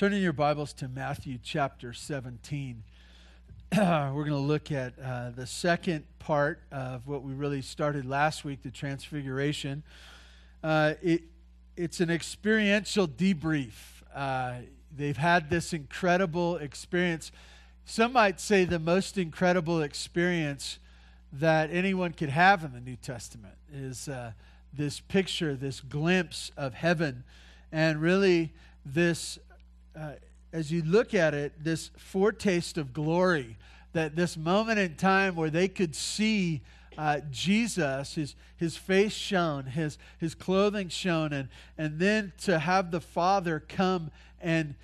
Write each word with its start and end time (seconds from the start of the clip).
Turning 0.00 0.22
your 0.22 0.32
Bibles 0.32 0.72
to 0.72 0.88
Matthew 0.88 1.36
chapter 1.42 1.92
17. 1.92 2.82
We're 3.76 4.10
going 4.10 4.28
to 4.30 4.36
look 4.36 4.72
at 4.72 4.94
uh, 4.98 5.28
the 5.28 5.46
second 5.46 6.06
part 6.18 6.62
of 6.72 7.06
what 7.06 7.22
we 7.22 7.34
really 7.34 7.60
started 7.60 8.06
last 8.06 8.42
week, 8.42 8.62
the 8.62 8.70
Transfiguration. 8.70 9.82
Uh, 10.64 10.94
it, 11.02 11.24
it's 11.76 12.00
an 12.00 12.08
experiential 12.08 13.06
debrief. 13.06 13.72
Uh, 14.14 14.60
they've 14.96 15.18
had 15.18 15.50
this 15.50 15.74
incredible 15.74 16.56
experience. 16.56 17.30
Some 17.84 18.14
might 18.14 18.40
say 18.40 18.64
the 18.64 18.78
most 18.78 19.18
incredible 19.18 19.82
experience 19.82 20.78
that 21.30 21.68
anyone 21.70 22.14
could 22.14 22.30
have 22.30 22.64
in 22.64 22.72
the 22.72 22.80
New 22.80 22.96
Testament 22.96 23.56
is 23.70 24.08
uh, 24.08 24.32
this 24.72 24.98
picture, 24.98 25.54
this 25.54 25.82
glimpse 25.82 26.52
of 26.56 26.72
heaven, 26.72 27.22
and 27.70 28.00
really 28.00 28.54
this, 28.82 29.38
uh, 29.98 30.12
as 30.52 30.70
you 30.70 30.82
look 30.82 31.14
at 31.14 31.34
it, 31.34 31.52
this 31.62 31.90
foretaste 31.96 32.78
of 32.78 32.92
glory, 32.92 33.56
that 33.92 34.16
this 34.16 34.36
moment 34.36 34.78
in 34.78 34.94
time 34.96 35.34
where 35.34 35.50
they 35.50 35.68
could 35.68 35.94
see 35.94 36.60
uh, 36.98 37.20
Jesus, 37.30 38.14
his, 38.14 38.34
his 38.56 38.76
face 38.76 39.12
shown, 39.12 39.64
his, 39.66 39.96
his 40.18 40.34
clothing 40.34 40.88
shown, 40.88 41.32
and, 41.32 41.48
and 41.78 41.98
then 41.98 42.32
to 42.42 42.58
have 42.58 42.90
the 42.90 43.00
Father 43.00 43.60
come 43.60 44.10
and, 44.40 44.74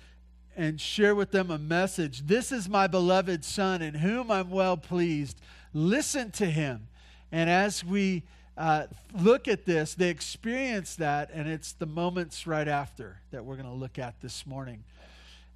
and 0.55 0.79
share 0.79 1.15
with 1.15 1.31
them 1.31 1.51
a 1.51 1.57
message. 1.57 2.25
This 2.27 2.51
is 2.51 2.67
my 2.67 2.87
beloved 2.87 3.43
Son 3.45 3.81
in 3.81 3.95
whom 3.95 4.31
I'm 4.31 4.49
well 4.49 4.77
pleased. 4.77 5.39
Listen 5.73 6.31
to 6.31 6.45
him. 6.45 6.87
And 7.31 7.49
as 7.49 7.83
we 7.83 8.23
uh, 8.57 8.87
look 9.15 9.47
at 9.47 9.65
this, 9.65 9.93
they 9.93 10.09
experience 10.09 10.95
that, 10.95 11.29
and 11.31 11.47
it's 11.47 11.73
the 11.73 11.85
moments 11.85 12.47
right 12.47 12.67
after 12.67 13.19
that 13.31 13.45
we're 13.45 13.57
going 13.57 13.67
to 13.67 13.73
look 13.75 13.99
at 13.99 14.19
this 14.21 14.47
morning. 14.47 14.83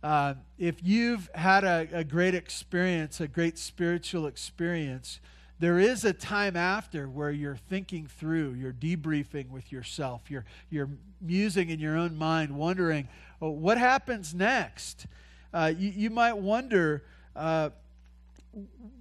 Uh, 0.03 0.33
if 0.57 0.75
you've 0.81 1.29
had 1.35 1.63
a, 1.63 1.87
a 1.93 2.03
great 2.03 2.33
experience, 2.33 3.19
a 3.19 3.27
great 3.27 3.57
spiritual 3.57 4.25
experience, 4.25 5.19
there 5.59 5.77
is 5.77 6.03
a 6.03 6.11
time 6.11 6.55
after 6.55 7.07
where 7.07 7.29
you're 7.29 7.55
thinking 7.55 8.07
through, 8.07 8.53
you're 8.53 8.73
debriefing 8.73 9.49
with 9.51 9.71
yourself, 9.71 10.23
you're, 10.27 10.45
you're 10.71 10.89
musing 11.21 11.69
in 11.69 11.79
your 11.79 11.95
own 11.95 12.17
mind, 12.17 12.57
wondering, 12.57 13.07
oh, 13.43 13.51
what 13.51 13.77
happens 13.77 14.33
next? 14.33 15.05
Uh, 15.53 15.71
you, 15.77 15.91
you, 15.95 16.09
might 16.09 16.35
wonder, 16.35 17.03
uh, 17.35 17.69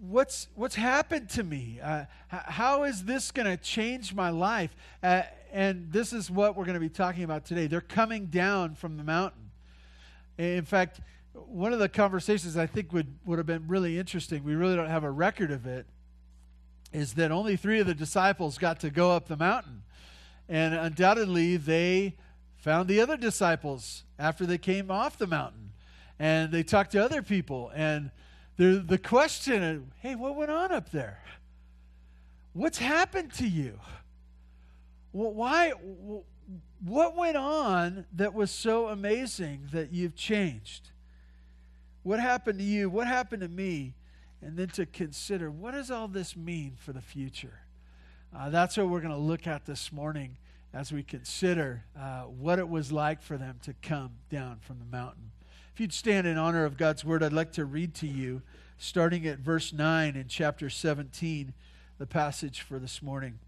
what's 0.02 0.48
what's 0.54 0.74
happened 0.74 1.30
to 1.30 1.42
me? 1.42 1.80
Uh, 1.82 2.04
how 2.28 2.82
is 2.82 3.04
this 3.04 3.30
going 3.30 3.46
to 3.46 3.56
change 3.56 4.14
my 4.14 4.28
life? 4.28 4.76
Uh, 5.02 5.22
and 5.52 5.90
this 5.90 6.12
is 6.12 6.30
what 6.30 6.56
we're 6.56 6.64
going 6.64 6.74
to 6.74 6.80
be 6.80 6.90
talking 6.90 7.24
about 7.24 7.46
today. 7.46 7.68
They're 7.68 7.80
coming 7.80 8.26
down 8.26 8.74
from 8.74 8.98
the 8.98 9.04
mountain. 9.04 9.49
In 10.40 10.64
fact, 10.64 11.00
one 11.34 11.74
of 11.74 11.78
the 11.78 11.88
conversations 11.88 12.56
I 12.56 12.66
think 12.66 12.92
would, 12.92 13.18
would 13.26 13.38
have 13.38 13.46
been 13.46 13.68
really 13.68 13.98
interesting, 13.98 14.42
we 14.42 14.54
really 14.54 14.74
don't 14.74 14.88
have 14.88 15.04
a 15.04 15.10
record 15.10 15.50
of 15.50 15.66
it, 15.66 15.86
is 16.92 17.14
that 17.14 17.30
only 17.30 17.56
three 17.56 17.78
of 17.78 17.86
the 17.86 17.94
disciples 17.94 18.56
got 18.56 18.80
to 18.80 18.90
go 18.90 19.10
up 19.10 19.28
the 19.28 19.36
mountain. 19.36 19.82
And 20.48 20.74
undoubtedly, 20.74 21.58
they 21.58 22.16
found 22.56 22.88
the 22.88 23.00
other 23.00 23.16
disciples 23.16 24.04
after 24.18 24.46
they 24.46 24.58
came 24.58 24.90
off 24.90 25.18
the 25.18 25.26
mountain. 25.26 25.72
And 26.18 26.50
they 26.50 26.62
talked 26.62 26.92
to 26.92 27.04
other 27.04 27.22
people. 27.22 27.70
And 27.74 28.10
the, 28.56 28.98
question 28.98 29.92
hey, 30.00 30.14
what 30.14 30.36
went 30.36 30.50
on 30.50 30.72
up 30.72 30.90
there? 30.90 31.22
What's 32.54 32.78
happened 32.78 33.32
to 33.34 33.46
you? 33.46 33.78
Why? 35.12 35.72
What 36.84 37.16
went 37.16 37.36
on 37.36 38.06
that 38.14 38.34
was 38.34 38.50
so 38.50 38.88
amazing 38.88 39.68
that 39.72 39.92
you've 39.92 40.16
changed? 40.16 40.90
What 42.02 42.20
happened 42.20 42.58
to 42.58 42.64
you? 42.64 42.88
What 42.88 43.06
happened 43.06 43.42
to 43.42 43.48
me? 43.48 43.94
And 44.42 44.56
then 44.56 44.68
to 44.68 44.86
consider 44.86 45.50
what 45.50 45.72
does 45.72 45.90
all 45.90 46.08
this 46.08 46.36
mean 46.36 46.76
for 46.76 46.92
the 46.92 47.02
future? 47.02 47.60
Uh, 48.34 48.48
that's 48.48 48.76
what 48.76 48.88
we're 48.88 49.00
going 49.00 49.12
to 49.12 49.18
look 49.18 49.46
at 49.46 49.66
this 49.66 49.92
morning 49.92 50.36
as 50.72 50.92
we 50.92 51.02
consider 51.02 51.84
uh, 51.98 52.22
what 52.22 52.58
it 52.58 52.68
was 52.68 52.92
like 52.92 53.22
for 53.22 53.36
them 53.36 53.58
to 53.62 53.74
come 53.82 54.12
down 54.30 54.58
from 54.60 54.78
the 54.78 54.84
mountain. 54.84 55.32
If 55.74 55.80
you'd 55.80 55.92
stand 55.92 56.26
in 56.26 56.38
honor 56.38 56.64
of 56.64 56.76
God's 56.76 57.04
word, 57.04 57.22
I'd 57.22 57.32
like 57.32 57.52
to 57.52 57.64
read 57.64 57.94
to 57.96 58.06
you, 58.06 58.42
starting 58.78 59.26
at 59.26 59.38
verse 59.38 59.72
9 59.72 60.16
in 60.16 60.28
chapter 60.28 60.70
17, 60.70 61.52
the 61.98 62.06
passage 62.06 62.60
for 62.62 62.78
this 62.78 63.02
morning. 63.02 63.40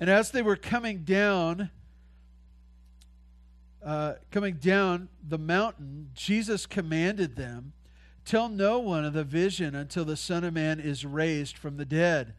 And 0.00 0.08
as 0.08 0.30
they 0.30 0.40
were 0.40 0.56
coming 0.56 1.04
down, 1.04 1.70
uh, 3.84 4.14
coming 4.30 4.54
down 4.54 5.10
the 5.26 5.38
mountain, 5.38 6.10
Jesus 6.14 6.66
commanded 6.66 7.36
them, 7.36 7.74
Tell 8.24 8.48
no 8.48 8.78
one 8.78 9.04
of 9.04 9.12
the 9.12 9.24
vision 9.24 9.74
until 9.74 10.04
the 10.04 10.16
Son 10.16 10.44
of 10.44 10.54
Man 10.54 10.80
is 10.80 11.04
raised 11.04 11.58
from 11.58 11.76
the 11.76 11.84
dead. 11.84 12.34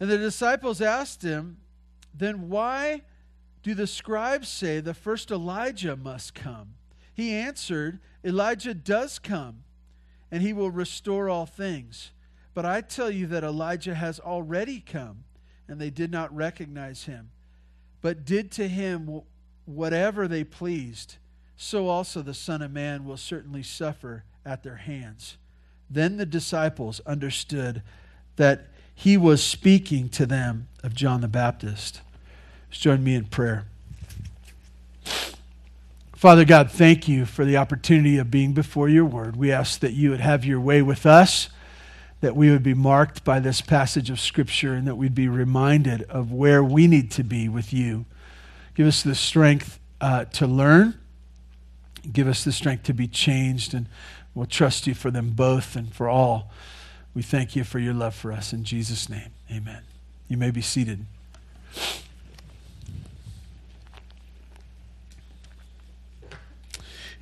And 0.00 0.10
the 0.10 0.18
disciples 0.18 0.80
asked 0.80 1.22
him, 1.22 1.58
Then 2.14 2.48
why 2.48 3.02
do 3.62 3.74
the 3.74 3.86
scribes 3.86 4.48
say 4.48 4.80
the 4.80 4.94
first 4.94 5.30
Elijah 5.30 5.96
must 5.96 6.34
come? 6.34 6.74
He 7.12 7.32
answered, 7.32 8.00
Elijah 8.24 8.74
does 8.74 9.18
come, 9.18 9.64
and 10.30 10.42
he 10.42 10.52
will 10.52 10.70
restore 10.70 11.28
all 11.28 11.46
things. 11.46 12.12
But 12.54 12.64
I 12.64 12.80
tell 12.80 13.10
you 13.10 13.26
that 13.28 13.44
Elijah 13.44 13.94
has 13.94 14.18
already 14.18 14.80
come, 14.80 15.24
and 15.70 15.80
they 15.80 15.88
did 15.88 16.10
not 16.10 16.34
recognize 16.34 17.04
him, 17.04 17.30
but 18.02 18.24
did 18.26 18.50
to 18.50 18.66
him 18.66 19.22
whatever 19.66 20.26
they 20.26 20.42
pleased. 20.42 21.16
So 21.56 21.86
also 21.88 22.22
the 22.22 22.34
Son 22.34 22.60
of 22.60 22.72
Man 22.72 23.04
will 23.04 23.16
certainly 23.16 23.62
suffer 23.62 24.24
at 24.44 24.64
their 24.64 24.76
hands. 24.76 25.36
Then 25.88 26.16
the 26.16 26.26
disciples 26.26 27.00
understood 27.06 27.82
that 28.34 28.66
he 28.92 29.16
was 29.16 29.44
speaking 29.44 30.08
to 30.10 30.26
them 30.26 30.66
of 30.82 30.94
John 30.94 31.20
the 31.20 31.28
Baptist. 31.28 32.00
Join 32.70 33.04
me 33.04 33.14
in 33.14 33.26
prayer. 33.26 33.66
Father 36.16 36.44
God, 36.44 36.70
thank 36.70 37.06
you 37.06 37.24
for 37.24 37.44
the 37.44 37.56
opportunity 37.56 38.18
of 38.18 38.30
being 38.30 38.52
before 38.52 38.88
your 38.88 39.04
word. 39.04 39.36
We 39.36 39.52
ask 39.52 39.80
that 39.80 39.92
you 39.92 40.10
would 40.10 40.20
have 40.20 40.44
your 40.44 40.60
way 40.60 40.82
with 40.82 41.06
us, 41.06 41.48
that 42.20 42.36
we 42.36 42.50
would 42.50 42.62
be 42.62 42.74
marked 42.74 43.24
by 43.24 43.40
this 43.40 43.60
passage 43.60 44.10
of 44.10 44.20
Scripture, 44.20 44.74
and 44.74 44.86
that 44.86 44.96
we'd 44.96 45.14
be 45.14 45.28
reminded 45.28 46.02
of 46.04 46.32
where 46.32 46.62
we 46.62 46.86
need 46.86 47.10
to 47.12 47.24
be 47.24 47.48
with 47.48 47.72
you. 47.72 48.04
Give 48.74 48.86
us 48.86 49.02
the 49.02 49.14
strength 49.14 49.78
uh, 50.00 50.26
to 50.26 50.46
learn, 50.46 50.98
give 52.10 52.28
us 52.28 52.44
the 52.44 52.52
strength 52.52 52.84
to 52.84 52.94
be 52.94 53.08
changed, 53.08 53.74
and 53.74 53.86
we'll 54.34 54.46
trust 54.46 54.86
you 54.86 54.94
for 54.94 55.10
them 55.10 55.30
both 55.30 55.76
and 55.76 55.92
for 55.94 56.08
all. 56.08 56.50
We 57.14 57.22
thank 57.22 57.56
you 57.56 57.64
for 57.64 57.78
your 57.78 57.94
love 57.94 58.14
for 58.14 58.32
us. 58.32 58.52
In 58.52 58.64
Jesus' 58.64 59.08
name, 59.08 59.30
amen. 59.50 59.82
You 60.28 60.36
may 60.36 60.50
be 60.50 60.62
seated. 60.62 61.06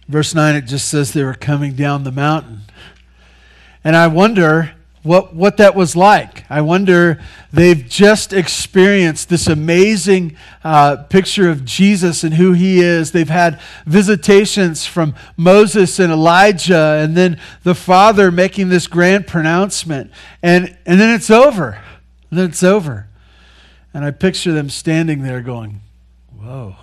Verse 0.08 0.34
9, 0.34 0.56
it 0.56 0.62
just 0.62 0.88
says 0.88 1.12
they 1.12 1.22
were 1.22 1.34
coming 1.34 1.74
down 1.74 2.04
the 2.04 2.12
mountain. 2.12 2.62
And 3.84 3.94
I 3.94 4.06
wonder 4.06 4.74
what, 5.08 5.34
what 5.34 5.56
that 5.56 5.74
was 5.74 5.96
like. 5.96 6.44
I 6.50 6.60
wonder, 6.60 7.18
they've 7.50 7.88
just 7.88 8.34
experienced 8.34 9.30
this 9.30 9.46
amazing 9.46 10.36
uh, 10.62 10.96
picture 11.04 11.48
of 11.48 11.64
Jesus 11.64 12.22
and 12.22 12.34
who 12.34 12.52
he 12.52 12.80
is. 12.80 13.12
They've 13.12 13.28
had 13.28 13.58
visitations 13.86 14.84
from 14.84 15.14
Moses 15.36 15.98
and 15.98 16.12
Elijah, 16.12 17.00
and 17.02 17.16
then 17.16 17.40
the 17.62 17.74
Father 17.74 18.30
making 18.30 18.68
this 18.68 18.86
grand 18.86 19.26
pronouncement. 19.26 20.12
And, 20.42 20.76
and 20.84 21.00
then 21.00 21.14
it's 21.14 21.30
over. 21.30 21.82
And 22.30 22.38
then 22.38 22.50
it's 22.50 22.62
over. 22.62 23.08
And 23.94 24.04
I 24.04 24.10
picture 24.10 24.52
them 24.52 24.68
standing 24.68 25.22
there 25.22 25.40
going, 25.40 25.80
Whoa. 26.38 26.76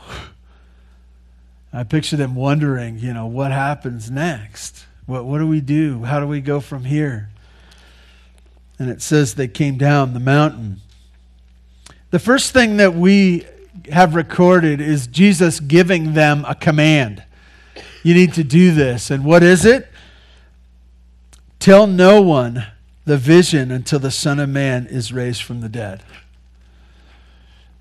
I 1.72 1.84
picture 1.84 2.16
them 2.16 2.36
wondering, 2.36 2.98
you 3.00 3.14
know, 3.14 3.28
what 3.28 3.52
happens 3.52 4.10
next? 4.10 4.86
What, 5.06 5.26
what 5.26 5.40
do 5.40 5.48
we 5.48 5.62
do? 5.62 6.06
How 6.06 6.20
do 6.20 6.28
we 6.28 6.42
go 6.42 6.60
from 6.60 6.86
here? 6.86 7.30
And 8.78 8.90
it 8.90 9.02
says 9.02 9.36
they 9.36 9.48
came 9.48 9.78
down 9.78 10.14
the 10.14 10.20
mountain. 10.20 10.82
The 12.12 12.20
first 12.20 12.52
thing 12.52 12.78
that 12.78 12.94
we 12.94 13.46
have 13.92 14.16
recorded 14.16 14.82
is 14.82 15.08
Jesus 15.08 15.60
giving 15.60 16.14
them 16.14 16.46
a 16.48 16.56
command. 16.56 17.24
You 18.04 18.14
need 18.14 18.34
to 18.34 18.44
do 18.44 18.74
this. 18.74 19.10
And 19.12 19.26
what 19.26 19.44
is 19.44 19.66
it? 19.66 19.88
Tell 21.60 21.88
no 21.88 22.22
one 22.22 22.68
the 23.06 23.18
vision 23.18 23.72
until 23.72 24.00
the 24.00 24.12
Son 24.12 24.40
of 24.40 24.50
Man 24.50 24.88
is 24.88 25.14
raised 25.14 25.44
from 25.44 25.62
the 25.62 25.70
dead. 25.70 26.04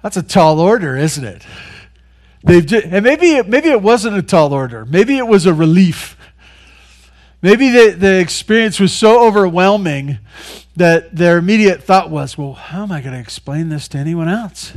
That's 0.02 0.16
a 0.16 0.22
tall 0.22 0.60
order, 0.60 0.96
isn't 0.96 1.24
it? 1.24 1.46
They've 2.44 2.64
just, 2.64 2.86
and 2.86 3.02
maybe 3.02 3.42
maybe 3.42 3.70
it 3.70 3.80
wasn't 3.80 4.16
a 4.16 4.22
tall 4.22 4.52
order. 4.52 4.84
Maybe 4.84 5.16
it 5.16 5.26
was 5.26 5.46
a 5.46 5.54
relief. 5.54 6.16
Maybe 7.44 7.68
the, 7.68 7.90
the 7.90 8.20
experience 8.20 8.80
was 8.80 8.90
so 8.90 9.22
overwhelming 9.22 10.18
that 10.76 11.14
their 11.14 11.36
immediate 11.36 11.82
thought 11.82 12.08
was, 12.08 12.38
well, 12.38 12.54
how 12.54 12.84
am 12.84 12.90
I 12.90 13.02
going 13.02 13.12
to 13.12 13.20
explain 13.20 13.68
this 13.68 13.86
to 13.88 13.98
anyone 13.98 14.30
else? 14.30 14.72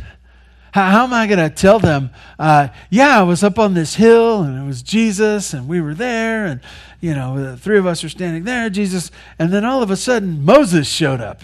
How, 0.74 0.90
how 0.90 1.04
am 1.06 1.14
I 1.14 1.28
going 1.28 1.40
to 1.40 1.50
tell 1.50 1.80
them, 1.80 2.10
uh, 2.38 2.68
yeah, 2.90 3.22
I 3.22 3.24
was 3.24 3.42
up 3.42 3.58
on 3.58 3.74
this 3.74 3.96
hill 3.96 4.42
and 4.42 4.62
it 4.62 4.68
was 4.68 4.82
Jesus 4.82 5.54
and 5.54 5.70
we 5.70 5.80
were 5.80 5.94
there 5.94 6.46
and, 6.46 6.60
you 7.00 7.14
know, 7.14 7.42
the 7.42 7.56
three 7.56 7.78
of 7.78 7.86
us 7.86 8.04
are 8.04 8.10
standing 8.10 8.44
there, 8.44 8.70
Jesus, 8.70 9.12
and 9.40 9.54
then 9.54 9.64
all 9.64 9.82
of 9.82 9.90
a 9.90 9.96
sudden 9.96 10.44
Moses 10.44 10.90
showed 10.90 11.22
up. 11.22 11.44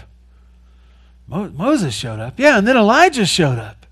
Mo- 1.29 1.53
Moses 1.55 1.93
showed 1.93 2.19
up. 2.19 2.37
Yeah, 2.37 2.57
and 2.57 2.67
then 2.67 2.75
Elijah 2.75 3.25
showed 3.25 3.59
up. 3.59 3.85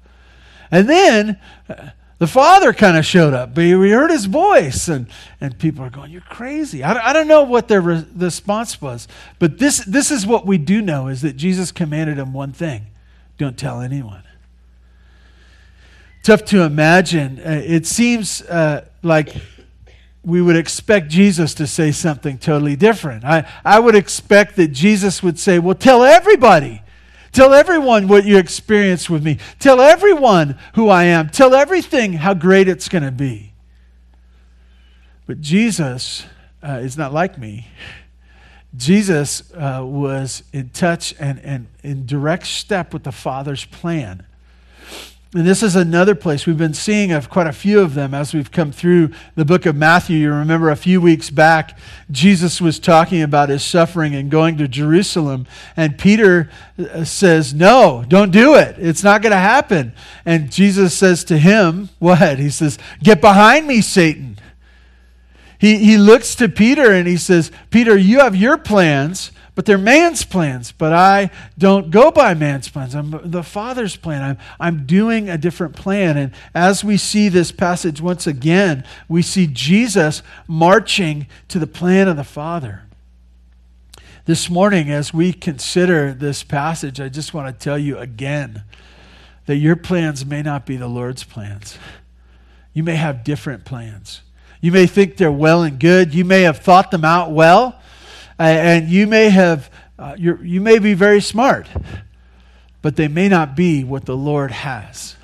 And 0.69 0.89
then 0.89 1.39
uh, 1.69 1.91
the 2.21 2.27
father 2.27 2.71
kind 2.71 2.97
of 2.97 3.03
showed 3.03 3.33
up. 3.33 3.55
But 3.55 3.63
we 3.63 3.89
heard 3.89 4.11
his 4.11 4.25
voice, 4.25 4.87
and, 4.87 5.07
and 5.41 5.57
people 5.57 5.83
are 5.83 5.89
going, 5.89 6.11
You're 6.11 6.21
crazy. 6.21 6.83
I, 6.83 7.09
I 7.09 7.13
don't 7.13 7.27
know 7.27 7.41
what 7.41 7.67
their 7.67 7.81
re- 7.81 8.05
response 8.15 8.79
was. 8.79 9.07
But 9.39 9.57
this, 9.57 9.83
this 9.85 10.11
is 10.11 10.23
what 10.23 10.45
we 10.45 10.59
do 10.59 10.83
know 10.83 11.07
is 11.07 11.23
that 11.23 11.35
Jesus 11.35 11.71
commanded 11.71 12.17
them 12.17 12.31
one 12.31 12.53
thing 12.53 12.85
don't 13.39 13.57
tell 13.57 13.81
anyone. 13.81 14.21
Tough 16.21 16.45
to 16.45 16.61
imagine. 16.61 17.39
Uh, 17.39 17.59
it 17.65 17.87
seems 17.87 18.43
uh, 18.43 18.85
like 19.01 19.35
we 20.23 20.43
would 20.43 20.55
expect 20.55 21.09
Jesus 21.09 21.55
to 21.55 21.65
say 21.65 21.91
something 21.91 22.37
totally 22.37 22.75
different. 22.75 23.25
I, 23.25 23.51
I 23.65 23.79
would 23.79 23.95
expect 23.95 24.57
that 24.57 24.67
Jesus 24.67 25.23
would 25.23 25.39
say, 25.39 25.57
Well, 25.57 25.73
tell 25.73 26.03
everybody. 26.03 26.80
Tell 27.31 27.53
everyone 27.53 28.07
what 28.07 28.25
you 28.25 28.37
experienced 28.37 29.09
with 29.09 29.23
me. 29.23 29.37
Tell 29.59 29.79
everyone 29.79 30.57
who 30.75 30.89
I 30.89 31.05
am. 31.05 31.29
Tell 31.29 31.55
everything 31.55 32.13
how 32.13 32.33
great 32.33 32.67
it's 32.67 32.89
going 32.89 33.03
to 33.03 33.11
be. 33.11 33.53
But 35.25 35.39
Jesus 35.39 36.25
uh, 36.61 36.79
is 36.81 36.97
not 36.97 37.13
like 37.13 37.37
me. 37.37 37.67
Jesus 38.75 39.51
uh, 39.53 39.81
was 39.83 40.43
in 40.53 40.69
touch 40.69 41.13
and, 41.19 41.39
and 41.39 41.67
in 41.83 42.05
direct 42.05 42.47
step 42.47 42.93
with 42.93 43.03
the 43.03 43.11
Father's 43.11 43.65
plan. 43.65 44.25
And 45.33 45.47
this 45.47 45.63
is 45.63 45.77
another 45.77 46.13
place. 46.13 46.45
We've 46.45 46.57
been 46.57 46.73
seeing 46.73 47.13
of 47.13 47.29
quite 47.29 47.47
a 47.47 47.53
few 47.53 47.79
of 47.79 47.93
them 47.93 48.13
as 48.13 48.33
we've 48.33 48.51
come 48.51 48.73
through 48.73 49.11
the 49.35 49.45
book 49.45 49.65
of 49.65 49.77
Matthew. 49.77 50.17
You 50.17 50.33
remember 50.33 50.69
a 50.69 50.75
few 50.75 50.99
weeks 50.99 51.29
back, 51.29 51.79
Jesus 52.09 52.59
was 52.59 52.79
talking 52.79 53.21
about 53.21 53.47
his 53.47 53.63
suffering 53.63 54.13
and 54.13 54.29
going 54.29 54.57
to 54.57 54.67
Jerusalem. 54.67 55.47
And 55.77 55.97
Peter 55.97 56.49
uh, 56.77 57.05
says, 57.05 57.53
No, 57.53 58.03
don't 58.09 58.31
do 58.31 58.55
it. 58.55 58.75
It's 58.77 59.05
not 59.05 59.21
going 59.21 59.31
to 59.31 59.37
happen. 59.37 59.93
And 60.25 60.51
Jesus 60.51 60.93
says 60.93 61.23
to 61.25 61.37
him, 61.37 61.87
What? 61.99 62.37
He 62.37 62.49
says, 62.49 62.77
Get 63.01 63.21
behind 63.21 63.67
me, 63.67 63.79
Satan. 63.79 64.37
He, 65.57 65.77
he 65.77 65.95
looks 65.95 66.35
to 66.35 66.49
Peter 66.49 66.91
and 66.91 67.07
he 67.07 67.15
says, 67.15 67.51
Peter, 67.69 67.95
you 67.95 68.19
have 68.19 68.35
your 68.35 68.57
plans 68.57 69.31
but 69.53 69.65
they're 69.65 69.77
man's 69.77 70.23
plans. 70.23 70.71
But 70.71 70.93
I 70.93 71.29
don't 71.57 71.91
go 71.91 72.11
by 72.11 72.33
man's 72.33 72.69
plans. 72.69 72.95
I'm 72.95 73.19
the 73.23 73.43
Father's 73.43 73.95
plan. 73.95 74.21
I'm, 74.21 74.37
I'm 74.59 74.85
doing 74.85 75.29
a 75.29 75.37
different 75.37 75.75
plan. 75.75 76.17
And 76.17 76.31
as 76.53 76.83
we 76.83 76.97
see 76.97 77.29
this 77.29 77.51
passage 77.51 78.01
once 78.01 78.27
again, 78.27 78.85
we 79.09 79.21
see 79.21 79.47
Jesus 79.47 80.23
marching 80.47 81.27
to 81.49 81.59
the 81.59 81.67
plan 81.67 82.07
of 82.07 82.17
the 82.17 82.23
Father. 82.23 82.83
This 84.25 84.49
morning, 84.49 84.89
as 84.91 85.13
we 85.13 85.33
consider 85.33 86.13
this 86.13 86.43
passage, 86.43 87.01
I 87.01 87.09
just 87.09 87.33
want 87.33 87.47
to 87.47 87.63
tell 87.63 87.77
you 87.77 87.97
again 87.97 88.63
that 89.47 89.57
your 89.57 89.75
plans 89.75 90.25
may 90.25 90.41
not 90.41 90.65
be 90.65 90.77
the 90.77 90.87
Lord's 90.87 91.23
plans. 91.23 91.77
You 92.73 92.83
may 92.83 92.95
have 92.95 93.23
different 93.23 93.65
plans. 93.65 94.21
You 94.61 94.71
may 94.71 94.85
think 94.85 95.17
they're 95.17 95.31
well 95.31 95.63
and 95.63 95.79
good. 95.79 96.13
You 96.13 96.23
may 96.23 96.43
have 96.43 96.59
thought 96.59 96.91
them 96.91 97.03
out 97.03 97.31
well 97.31 97.80
and 98.49 98.89
you 98.89 99.07
may 99.07 99.29
have 99.29 99.69
uh, 99.99 100.15
you 100.17 100.61
may 100.61 100.79
be 100.79 100.93
very 100.93 101.21
smart 101.21 101.67
but 102.81 102.95
they 102.95 103.07
may 103.07 103.29
not 103.29 103.55
be 103.55 103.83
what 103.83 104.05
the 104.05 104.17
lord 104.17 104.51
has. 104.51 105.15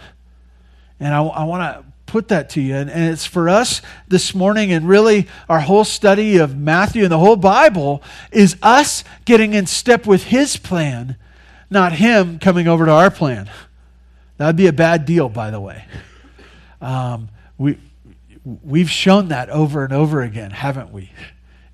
And 0.99 1.13
i, 1.13 1.21
I 1.21 1.43
want 1.43 1.61
to 1.61 1.85
put 2.05 2.29
that 2.29 2.49
to 2.51 2.61
you 2.61 2.75
and, 2.75 2.89
and 2.89 3.11
it's 3.11 3.25
for 3.25 3.49
us 3.49 3.81
this 4.07 4.33
morning 4.33 4.71
and 4.71 4.87
really 4.87 5.27
our 5.49 5.59
whole 5.59 5.83
study 5.83 6.37
of 6.37 6.57
matthew 6.57 7.03
and 7.03 7.11
the 7.11 7.19
whole 7.19 7.35
bible 7.35 8.01
is 8.31 8.55
us 8.61 9.03
getting 9.25 9.53
in 9.53 9.65
step 9.65 10.07
with 10.07 10.23
his 10.23 10.55
plan 10.55 11.17
not 11.69 11.93
him 11.93 12.39
coming 12.39 12.67
over 12.67 12.85
to 12.85 12.91
our 12.91 13.11
plan. 13.11 13.49
That 14.37 14.47
would 14.47 14.55
be 14.55 14.67
a 14.67 14.73
bad 14.73 15.05
deal 15.05 15.29
by 15.29 15.51
the 15.51 15.59
way. 15.59 15.85
Um, 16.81 17.29
we, 17.57 17.77
we've 18.63 18.89
shown 18.89 19.29
that 19.29 19.49
over 19.49 19.83
and 19.83 19.91
over 19.91 20.21
again 20.21 20.51
haven't 20.51 20.91
we 20.91 21.11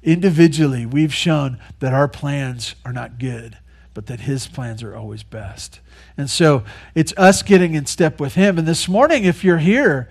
Individually, 0.03 0.85
we've 0.85 1.13
shown 1.13 1.59
that 1.79 1.93
our 1.93 2.07
plans 2.07 2.75
are 2.85 2.93
not 2.93 3.19
good, 3.19 3.57
but 3.93 4.07
that 4.07 4.21
His 4.21 4.47
plans 4.47 4.83
are 4.83 4.95
always 4.95 5.23
best. 5.23 5.79
And 6.17 6.29
so 6.29 6.63
it's 6.93 7.13
us 7.17 7.41
getting 7.41 7.73
in 7.73 7.85
step 7.85 8.19
with 8.19 8.35
Him. 8.35 8.57
And 8.57 8.67
this 8.67 8.89
morning, 8.89 9.23
if 9.23 9.43
you're 9.43 9.59
here, 9.59 10.09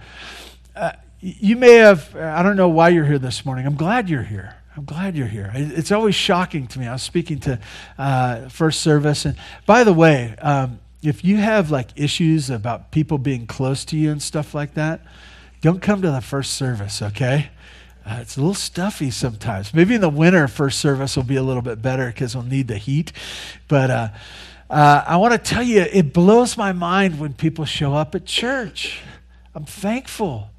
uh, 0.75 0.93
you 1.21 1.57
may 1.57 1.75
have, 1.75 2.17
I 2.17 2.43
don't 2.43 2.57
know 2.57 2.69
why 2.69 2.89
you're 2.89 3.05
here 3.05 3.19
this 3.19 3.45
morning. 3.45 3.67
I'm 3.67 3.77
glad 3.77 4.09
you're 4.09 4.23
here. 4.23 4.57
I'm 4.77 4.87
glad 4.87 5.15
you're 5.15 5.27
here. 5.27 5.51
It's 5.55 5.93
always 5.93 6.15
shocking 6.15 6.67
to 6.69 6.79
me. 6.79 6.87
I 6.87 6.93
was 6.95 7.03
speaking 7.03 7.39
to 7.41 7.59
uh, 7.99 8.49
first 8.49 8.81
service, 8.81 9.27
and 9.27 9.37
by 9.67 9.85
the 9.85 9.93
way, 9.93 10.35
um, 10.41 10.81
if 11.03 11.25
you 11.25 11.37
have 11.37 11.71
like 11.71 11.91
issues 11.97 12.49
about 12.49 12.91
people 12.91 13.19
being 13.19 13.47
close 13.47 13.85
to 13.87 13.99
you 13.99 14.11
and 14.11 14.23
stuff 14.23 14.55
like 14.55 14.75
that, 14.75 15.03
don't 15.61 15.83
come 15.83 16.01
to 16.03 16.11
the 16.11 16.23
first 16.23 16.55
service, 16.55 17.03
okay? 17.03 17.51
Uh, 18.05 18.19
it's 18.21 18.37
a 18.37 18.41
little 18.41 18.55
stuffy 18.55 19.11
sometimes. 19.11 19.73
Maybe 19.73 19.95
in 19.95 20.01
the 20.01 20.09
winter, 20.09 20.49
first 20.49 20.81
service 20.81 21.17
will 21.17 21.23
be 21.23 21.37
a 21.37 21.43
little 21.43 21.63
bit 21.63 21.81
better 21.81 22.09
because 22.09 22.35
we'll 22.35 22.45
need 22.45 22.69
the 22.69 22.79
heat. 22.79 23.13
But 23.69 23.91
uh, 23.91 24.09
uh, 24.69 25.05
I 25.07 25.17
want 25.17 25.33
to 25.33 25.39
tell 25.39 25.63
you, 25.63 25.83
it 25.83 26.13
blows 26.13 26.57
my 26.57 26.73
mind 26.73 27.21
when 27.21 27.35
people 27.35 27.65
show 27.65 27.95
up 27.95 28.15
at 28.15 28.25
church. 28.25 29.01
I'm 29.55 29.65
thankful. 29.65 30.51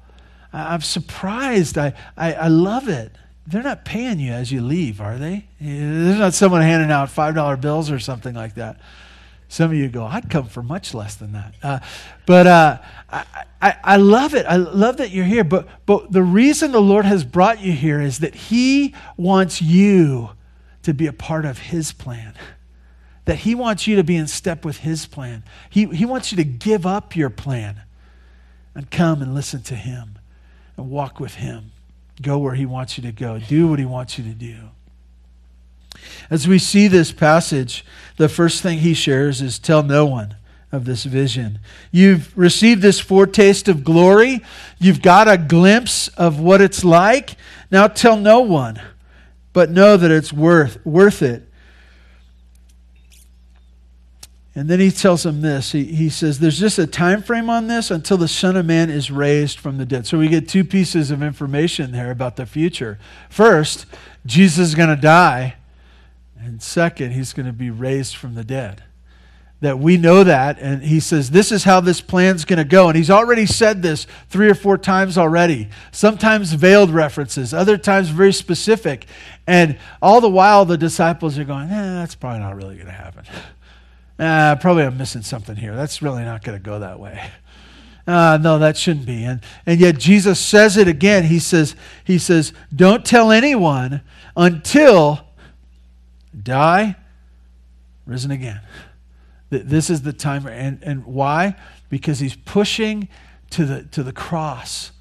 I'm 0.52 0.80
surprised. 0.80 1.76
I, 1.76 1.94
I, 2.16 2.32
I 2.34 2.48
love 2.48 2.88
it. 2.88 3.12
They're 3.46 3.62
not 3.62 3.84
paying 3.84 4.20
you 4.20 4.32
as 4.32 4.50
you 4.50 4.62
leave, 4.62 5.00
are 5.00 5.18
they? 5.18 5.46
There's 5.60 6.18
not 6.18 6.32
someone 6.32 6.62
handing 6.62 6.90
out 6.90 7.08
$5 7.08 7.60
bills 7.60 7.90
or 7.90 7.98
something 7.98 8.34
like 8.34 8.54
that. 8.54 8.80
Some 9.48 9.70
of 9.70 9.76
you 9.76 9.88
go, 9.88 10.04
I'd 10.04 10.30
come 10.30 10.46
for 10.46 10.62
much 10.62 10.94
less 10.94 11.16
than 11.16 11.32
that. 11.32 11.54
Uh, 11.62 11.78
but 12.24 12.46
uh, 12.46 12.78
I, 13.14 13.44
I, 13.62 13.76
I 13.84 13.96
love 13.96 14.34
it. 14.34 14.44
I 14.46 14.56
love 14.56 14.96
that 14.96 15.10
you're 15.10 15.24
here. 15.24 15.44
But, 15.44 15.68
but 15.86 16.10
the 16.10 16.22
reason 16.22 16.72
the 16.72 16.80
Lord 16.80 17.04
has 17.04 17.24
brought 17.24 17.60
you 17.60 17.72
here 17.72 18.00
is 18.00 18.18
that 18.18 18.34
He 18.34 18.94
wants 19.16 19.62
you 19.62 20.30
to 20.82 20.92
be 20.92 21.06
a 21.06 21.12
part 21.12 21.44
of 21.44 21.58
His 21.58 21.92
plan. 21.92 22.34
That 23.26 23.36
He 23.36 23.54
wants 23.54 23.86
you 23.86 23.94
to 23.96 24.04
be 24.04 24.16
in 24.16 24.26
step 24.26 24.64
with 24.64 24.78
His 24.78 25.06
plan. 25.06 25.44
He, 25.70 25.86
he 25.86 26.04
wants 26.04 26.32
you 26.32 26.36
to 26.36 26.44
give 26.44 26.84
up 26.84 27.14
your 27.14 27.30
plan 27.30 27.82
and 28.74 28.90
come 28.90 29.22
and 29.22 29.32
listen 29.32 29.62
to 29.62 29.76
Him 29.76 30.18
and 30.76 30.90
walk 30.90 31.20
with 31.20 31.36
Him. 31.36 31.70
Go 32.20 32.38
where 32.38 32.54
He 32.54 32.66
wants 32.66 32.98
you 32.98 33.02
to 33.04 33.12
go. 33.12 33.38
Do 33.38 33.68
what 33.68 33.78
He 33.78 33.84
wants 33.84 34.18
you 34.18 34.24
to 34.24 34.34
do. 34.34 34.56
As 36.28 36.48
we 36.48 36.58
see 36.58 36.88
this 36.88 37.12
passage, 37.12 37.84
the 38.16 38.28
first 38.28 38.60
thing 38.60 38.78
he 38.78 38.92
shares 38.92 39.40
is 39.40 39.58
tell 39.60 39.84
no 39.84 40.04
one 40.04 40.34
of 40.74 40.84
this 40.84 41.04
vision. 41.04 41.58
You've 41.90 42.36
received 42.36 42.82
this 42.82 43.00
foretaste 43.00 43.68
of 43.68 43.84
glory. 43.84 44.42
You've 44.78 45.02
got 45.02 45.28
a 45.28 45.38
glimpse 45.38 46.08
of 46.08 46.40
what 46.40 46.60
it's 46.60 46.84
like. 46.84 47.36
Now 47.70 47.86
tell 47.86 48.16
no 48.16 48.40
one, 48.40 48.80
but 49.52 49.70
know 49.70 49.96
that 49.96 50.10
it's 50.10 50.32
worth, 50.32 50.84
worth 50.84 51.22
it. 51.22 51.48
And 54.56 54.68
then 54.68 54.78
he 54.78 54.90
tells 54.90 55.26
him 55.26 55.40
this. 55.40 55.72
He, 55.72 55.84
he 55.84 56.08
says, 56.08 56.38
There's 56.38 56.60
just 56.60 56.78
a 56.78 56.86
time 56.86 57.22
frame 57.22 57.50
on 57.50 57.66
this 57.66 57.90
until 57.90 58.16
the 58.16 58.28
Son 58.28 58.56
of 58.56 58.64
Man 58.66 58.88
is 58.88 59.10
raised 59.10 59.58
from 59.58 59.78
the 59.78 59.84
dead. 59.84 60.06
So 60.06 60.18
we 60.18 60.28
get 60.28 60.48
two 60.48 60.64
pieces 60.64 61.10
of 61.10 61.22
information 61.22 61.90
there 61.90 62.12
about 62.12 62.36
the 62.36 62.46
future. 62.46 62.98
First, 63.28 63.86
Jesus 64.26 64.68
is 64.68 64.74
going 64.76 64.90
to 64.90 65.00
die 65.00 65.56
and 66.44 66.62
second, 66.62 67.12
he's 67.12 67.32
going 67.32 67.46
to 67.46 67.52
be 67.52 67.70
raised 67.70 68.16
from 68.16 68.34
the 68.34 68.44
dead. 68.44 68.82
That 69.60 69.78
we 69.78 69.96
know 69.96 70.24
that. 70.24 70.58
And 70.58 70.82
he 70.82 71.00
says, 71.00 71.30
This 71.30 71.50
is 71.50 71.64
how 71.64 71.80
this 71.80 72.00
plan's 72.00 72.44
going 72.44 72.58
to 72.58 72.64
go. 72.64 72.88
And 72.88 72.96
he's 72.96 73.10
already 73.10 73.46
said 73.46 73.82
this 73.82 74.06
three 74.28 74.50
or 74.50 74.54
four 74.54 74.76
times 74.76 75.16
already. 75.16 75.68
Sometimes 75.90 76.52
veiled 76.52 76.90
references, 76.90 77.54
other 77.54 77.78
times 77.78 78.10
very 78.10 78.32
specific. 78.32 79.06
And 79.46 79.78
all 80.02 80.20
the 80.20 80.28
while, 80.28 80.64
the 80.64 80.76
disciples 80.76 81.38
are 81.38 81.44
going, 81.44 81.70
eh, 81.70 81.94
That's 81.94 82.14
probably 82.14 82.40
not 82.40 82.56
really 82.56 82.74
going 82.74 82.88
to 82.88 82.92
happen. 82.92 83.24
Uh, 84.18 84.56
probably 84.56 84.84
I'm 84.84 84.96
missing 84.96 85.22
something 85.22 85.56
here. 85.56 85.74
That's 85.74 86.02
really 86.02 86.24
not 86.24 86.44
going 86.44 86.58
to 86.58 86.62
go 86.62 86.78
that 86.80 87.00
way. 87.00 87.30
Uh, 88.06 88.38
no, 88.40 88.58
that 88.58 88.76
shouldn't 88.76 89.06
be. 89.06 89.24
And, 89.24 89.40
and 89.64 89.80
yet 89.80 89.98
Jesus 89.98 90.38
says 90.38 90.76
it 90.76 90.88
again. 90.88 91.24
He 91.24 91.38
says, 91.38 91.74
he 92.04 92.18
says, 92.18 92.52
Don't 92.74 93.04
tell 93.04 93.30
anyone 93.30 94.02
until 94.36 95.26
die, 96.42 96.96
risen 98.06 98.30
again. 98.30 98.60
This 99.58 99.90
is 99.90 100.02
the 100.02 100.12
time. 100.12 100.46
And, 100.46 100.82
and 100.82 101.04
why? 101.04 101.56
Because 101.88 102.18
he's 102.18 102.36
pushing 102.36 103.08
to 103.50 103.64
the, 103.64 103.82
to 103.84 104.02
the 104.02 104.12
cross. 104.12 104.92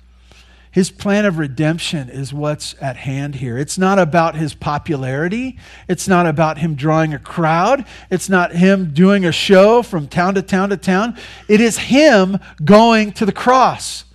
His 0.73 0.89
plan 0.89 1.25
of 1.25 1.37
redemption 1.37 2.09
is 2.09 2.33
what's 2.33 2.73
at 2.81 2.95
hand 2.95 3.35
here. 3.35 3.59
It's 3.59 3.77
not 3.77 3.99
about 3.99 4.35
his 4.35 4.55
popularity. 4.55 5.59
It's 5.87 6.07
not 6.07 6.25
about 6.25 6.57
him 6.57 6.73
drawing 6.73 7.13
a 7.13 7.19
crowd. 7.19 7.85
It's 8.09 8.27
not 8.27 8.53
him 8.53 8.91
doing 8.91 9.23
a 9.23 9.31
show 9.31 9.83
from 9.83 10.07
town 10.07 10.33
to 10.33 10.41
town 10.41 10.69
to 10.69 10.77
town. 10.77 11.15
It 11.47 11.61
is 11.61 11.77
him 11.77 12.39
going 12.65 13.11
to 13.13 13.25
the 13.27 13.31
cross 13.31 14.05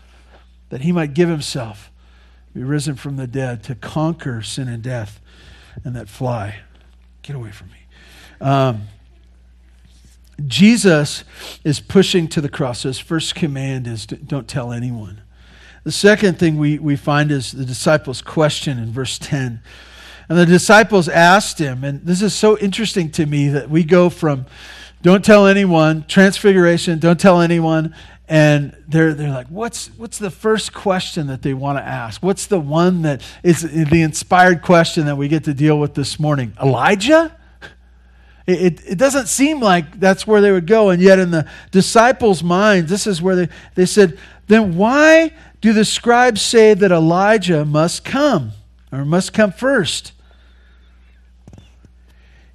that 0.70 0.80
he 0.80 0.90
might 0.90 1.14
give 1.14 1.28
himself, 1.28 1.92
be 2.54 2.64
risen 2.64 2.96
from 2.96 3.16
the 3.16 3.28
dead 3.28 3.62
to 3.64 3.76
conquer 3.76 4.42
sin 4.42 4.66
and 4.66 4.82
death 4.82 5.20
and 5.84 5.94
that 5.94 6.08
fly. 6.08 6.56
Get 7.22 7.36
away 7.36 7.52
from 7.52 7.68
me. 7.68 7.78
Um, 8.40 8.88
Jesus 10.46 11.24
is 11.64 11.80
pushing 11.80 12.28
to 12.28 12.40
the 12.40 12.48
cross. 12.48 12.80
So 12.80 12.88
his 12.88 12.98
first 12.98 13.34
command 13.34 13.86
is 13.86 14.06
don't 14.06 14.48
tell 14.48 14.72
anyone. 14.72 15.22
The 15.84 15.92
second 15.92 16.38
thing 16.38 16.58
we, 16.58 16.78
we 16.78 16.96
find 16.96 17.30
is 17.30 17.52
the 17.52 17.64
disciples' 17.64 18.22
question 18.22 18.78
in 18.78 18.92
verse 18.92 19.18
10. 19.18 19.60
And 20.28 20.38
the 20.38 20.46
disciples 20.46 21.08
asked 21.08 21.58
him, 21.58 21.82
and 21.82 22.02
this 22.02 22.20
is 22.20 22.34
so 22.34 22.58
interesting 22.58 23.10
to 23.12 23.24
me 23.24 23.48
that 23.48 23.70
we 23.70 23.82
go 23.82 24.10
from 24.10 24.46
don't 25.00 25.24
tell 25.24 25.46
anyone, 25.46 26.04
transfiguration, 26.06 26.98
don't 26.98 27.18
tell 27.18 27.40
anyone, 27.40 27.94
and 28.28 28.76
they're, 28.88 29.14
they're 29.14 29.30
like, 29.30 29.46
what's, 29.46 29.86
what's 29.96 30.18
the 30.18 30.30
first 30.30 30.74
question 30.74 31.28
that 31.28 31.40
they 31.40 31.54
want 31.54 31.78
to 31.78 31.82
ask? 31.82 32.22
What's 32.22 32.46
the 32.46 32.60
one 32.60 33.02
that 33.02 33.22
is 33.42 33.62
the 33.62 34.02
inspired 34.02 34.60
question 34.60 35.06
that 35.06 35.16
we 35.16 35.28
get 35.28 35.44
to 35.44 35.54
deal 35.54 35.78
with 35.78 35.94
this 35.94 36.20
morning? 36.20 36.52
Elijah? 36.60 37.34
It, 38.48 38.80
it, 38.86 38.96
doesn't 38.96 39.26
seem 39.26 39.60
like 39.60 40.00
that's 40.00 40.26
where 40.26 40.40
they 40.40 40.50
would 40.50 40.66
go. 40.66 40.88
And 40.88 41.02
yet, 41.02 41.18
in 41.18 41.30
the 41.30 41.46
disciples' 41.70 42.42
minds, 42.42 42.90
this 42.90 43.06
is 43.06 43.20
where 43.20 43.36
they, 43.36 43.48
they 43.74 43.84
said, 43.84 44.18
then 44.46 44.74
why 44.74 45.34
do 45.60 45.74
the 45.74 45.84
scribes 45.84 46.40
say 46.40 46.72
that 46.72 46.90
Elijah 46.90 47.66
must 47.66 48.06
come 48.06 48.52
or 48.90 49.04
must 49.04 49.34
come 49.34 49.52
first? 49.52 50.12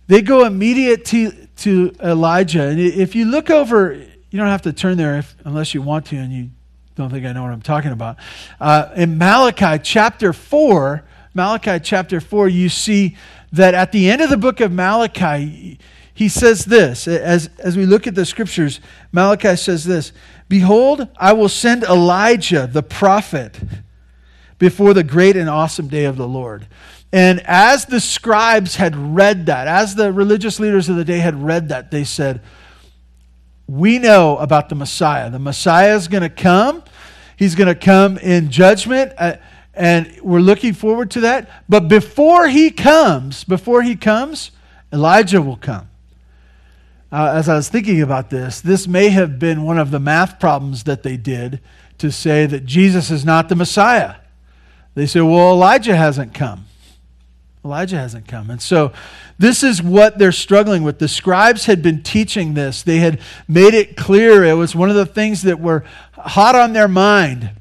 They 0.07 0.23
go 0.23 0.45
immediate 0.45 1.05
to, 1.05 1.31
to 1.57 1.95
Elijah. 2.03 2.63
And 2.63 2.79
if 2.79 3.13
you 3.13 3.25
look 3.25 3.51
over, 3.51 3.93
you 3.93 4.39
don't 4.39 4.47
have 4.47 4.63
to 4.63 4.73
turn 4.73 4.97
there 4.97 5.19
if, 5.19 5.35
unless 5.45 5.75
you 5.75 5.83
want 5.83 6.07
to 6.07 6.15
and 6.15 6.33
you 6.33 6.49
don't 6.95 7.11
think 7.11 7.23
I 7.23 7.33
know 7.33 7.43
what 7.43 7.51
I'm 7.51 7.61
talking 7.61 7.91
about. 7.91 8.17
Uh, 8.59 8.89
in 8.95 9.19
Malachi 9.19 9.77
chapter 9.83 10.33
4, 10.33 11.03
Malachi 11.33 11.79
chapter 11.79 12.19
4, 12.19 12.47
you 12.47 12.69
see 12.69 13.17
that 13.51 13.73
at 13.73 13.91
the 13.91 14.09
end 14.09 14.21
of 14.21 14.29
the 14.29 14.37
book 14.37 14.59
of 14.59 14.71
Malachi, 14.71 15.79
he 16.13 16.29
says 16.29 16.65
this 16.65 17.07
as, 17.07 17.49
as 17.59 17.75
we 17.75 17.85
look 17.85 18.05
at 18.05 18.13
the 18.15 18.25
scriptures 18.25 18.79
malachi 19.11 19.55
says 19.55 19.83
this 19.83 20.11
behold 20.47 21.07
i 21.17 21.33
will 21.33 21.49
send 21.49 21.83
elijah 21.83 22.69
the 22.71 22.83
prophet 22.83 23.59
before 24.59 24.93
the 24.93 25.03
great 25.03 25.35
and 25.35 25.49
awesome 25.49 25.87
day 25.87 26.05
of 26.05 26.15
the 26.15 26.27
lord. 26.27 26.67
And 27.11 27.41
as 27.45 27.85
the 27.85 27.99
scribes 27.99 28.77
had 28.77 28.95
read 28.95 29.47
that 29.47 29.67
as 29.67 29.93
the 29.95 30.11
religious 30.11 30.59
leaders 30.59 30.87
of 30.89 30.95
the 30.95 31.03
day 31.05 31.19
had 31.19 31.43
read 31.43 31.69
that 31.69 31.91
they 31.91 32.03
said 32.03 32.41
we 33.67 33.99
know 33.99 34.37
about 34.37 34.69
the 34.69 34.75
messiah. 34.75 35.29
The 35.29 35.39
messiah 35.39 35.95
is 35.95 36.07
going 36.07 36.23
to 36.23 36.29
come. 36.29 36.83
He's 37.35 37.55
going 37.55 37.67
to 37.67 37.75
come 37.75 38.17
in 38.17 38.51
judgment 38.51 39.13
uh, 39.17 39.35
and 39.73 40.19
we're 40.21 40.39
looking 40.39 40.73
forward 40.73 41.09
to 41.09 41.21
that 41.21 41.49
but 41.67 41.87
before 41.87 42.47
he 42.47 42.69
comes 42.69 43.43
before 43.43 43.81
he 43.81 43.95
comes 43.95 44.51
elijah 44.91 45.41
will 45.41 45.57
come 45.57 45.87
uh, 47.13 47.31
as 47.35 47.47
I 47.47 47.53
was 47.53 47.69
thinking 47.69 48.01
about 48.01 48.31
this, 48.31 48.59
this 48.59 48.87
may 48.87 49.09
have 49.09 49.37
been 49.37 49.61
one 49.61 49.77
of 49.77 49.91
the 49.91 49.99
math 49.99 50.39
problems 50.39 50.85
that 50.85 51.03
they 51.03 51.15
did 51.15 51.59
to 51.99 52.11
say 52.11 52.47
that 52.47 52.65
Jesus 52.65 53.11
is 53.11 53.23
not 53.23 53.49
the 53.49 53.55
Messiah. 53.55 54.15
They 54.95 55.05
say, 55.05 55.21
well, 55.21 55.51
Elijah 55.51 55.95
hasn't 55.95 56.33
come. 56.33 56.65
Elijah 57.63 57.97
hasn't 57.97 58.27
come. 58.27 58.49
And 58.49 58.59
so 58.59 58.93
this 59.37 59.61
is 59.61 59.79
what 59.79 60.17
they're 60.17 60.31
struggling 60.31 60.81
with. 60.81 60.97
The 60.97 61.07
scribes 61.07 61.65
had 61.65 61.83
been 61.83 62.01
teaching 62.01 62.55
this, 62.55 62.81
they 62.81 62.97
had 62.97 63.21
made 63.47 63.75
it 63.75 63.95
clear. 63.95 64.43
It 64.43 64.53
was 64.53 64.75
one 64.75 64.89
of 64.89 64.95
the 64.95 65.05
things 65.05 65.43
that 65.43 65.59
were 65.59 65.83
hot 66.13 66.55
on 66.55 66.73
their 66.73 66.87
mind 66.87 67.51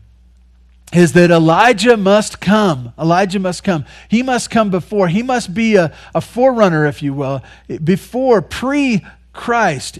is 0.92 1.12
that 1.14 1.30
Elijah 1.30 1.96
must 1.96 2.40
come. 2.40 2.92
Elijah 2.98 3.38
must 3.38 3.64
come. 3.64 3.84
He 4.08 4.22
must 4.22 4.50
come 4.50 4.70
before. 4.70 5.08
He 5.08 5.22
must 5.22 5.54
be 5.54 5.76
a, 5.76 5.94
a 6.14 6.20
forerunner, 6.20 6.86
if 6.86 7.02
you 7.02 7.14
will, 7.14 7.42
before, 7.82 8.42
pre 8.42 9.04
Christ, 9.32 9.98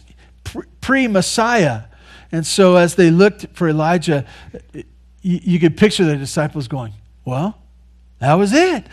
pre 0.80 1.08
Messiah. 1.08 1.84
And 2.30 2.46
so 2.46 2.76
as 2.76 2.94
they 2.94 3.10
looked 3.10 3.46
for 3.54 3.68
Elijah, 3.68 4.26
you, 4.72 4.84
you 5.22 5.58
could 5.58 5.76
picture 5.76 6.04
the 6.04 6.16
disciples 6.16 6.68
going, 6.68 6.92
Well, 7.24 7.58
that 8.18 8.34
was 8.34 8.52
it. 8.52 8.84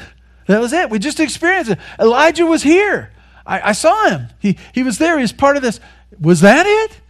That 0.48 0.62
was 0.62 0.74
it. 0.74 0.90
We 0.90 1.00
just 1.00 1.20
experienced 1.20 1.72
it. 1.72 1.80
Elijah 2.00 2.46
was 2.46 2.64
here. 2.64 3.12
I, 3.46 3.70
I 3.70 3.72
saw 3.74 4.10
him. 4.10 4.28
He, 4.40 4.58
he 4.74 4.84
was 4.84 4.98
there. 4.98 5.18
He 5.18 5.22
was 5.22 5.34
part 5.34 5.58
of 5.58 5.62
this. 5.62 5.80
Was 6.20 6.42
that 6.42 6.66
it? 6.66 7.02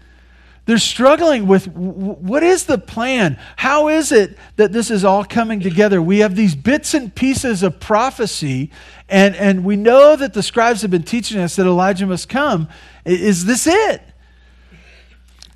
They're 0.69 0.77
struggling 0.77 1.47
with 1.47 1.67
what 1.67 2.43
is 2.43 2.65
the 2.65 2.77
plan? 2.77 3.39
How 3.55 3.87
is 3.87 4.11
it 4.11 4.37
that 4.57 4.71
this 4.71 4.91
is 4.91 5.03
all 5.03 5.25
coming 5.25 5.61
together? 5.61 5.99
We 5.99 6.19
have 6.19 6.35
these 6.35 6.53
bits 6.53 6.93
and 6.93 7.15
pieces 7.15 7.63
of 7.63 7.79
prophecy, 7.79 8.69
and, 9.09 9.35
and 9.35 9.65
we 9.65 9.75
know 9.75 10.15
that 10.15 10.35
the 10.35 10.43
scribes 10.43 10.83
have 10.83 10.91
been 10.91 11.01
teaching 11.01 11.39
us 11.39 11.55
that 11.55 11.65
Elijah 11.65 12.05
must 12.05 12.29
come. 12.29 12.69
Is 13.03 13.45
this 13.45 13.65
it? 13.65 14.03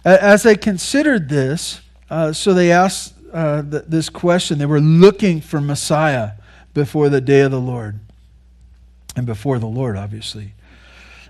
As 0.03 0.41
they 0.41 0.55
considered 0.55 1.29
this, 1.29 1.82
uh, 2.10 2.34
so 2.34 2.55
they 2.55 2.72
asked 2.72 3.13
uh, 3.32 3.62
th- 3.62 3.84
this 3.88 4.10
question. 4.10 4.58
They 4.58 4.65
were 4.65 4.82
looking 4.82 5.41
for 5.41 5.62
Messiah 5.62 6.32
before 6.74 7.10
the 7.10 7.22
day 7.22 7.41
of 7.41 7.51
the 7.51 7.62
Lord, 7.62 8.00
and 9.15 9.27
before 9.27 9.60
the 9.60 9.67
Lord, 9.67 9.96
obviously. 9.96 10.55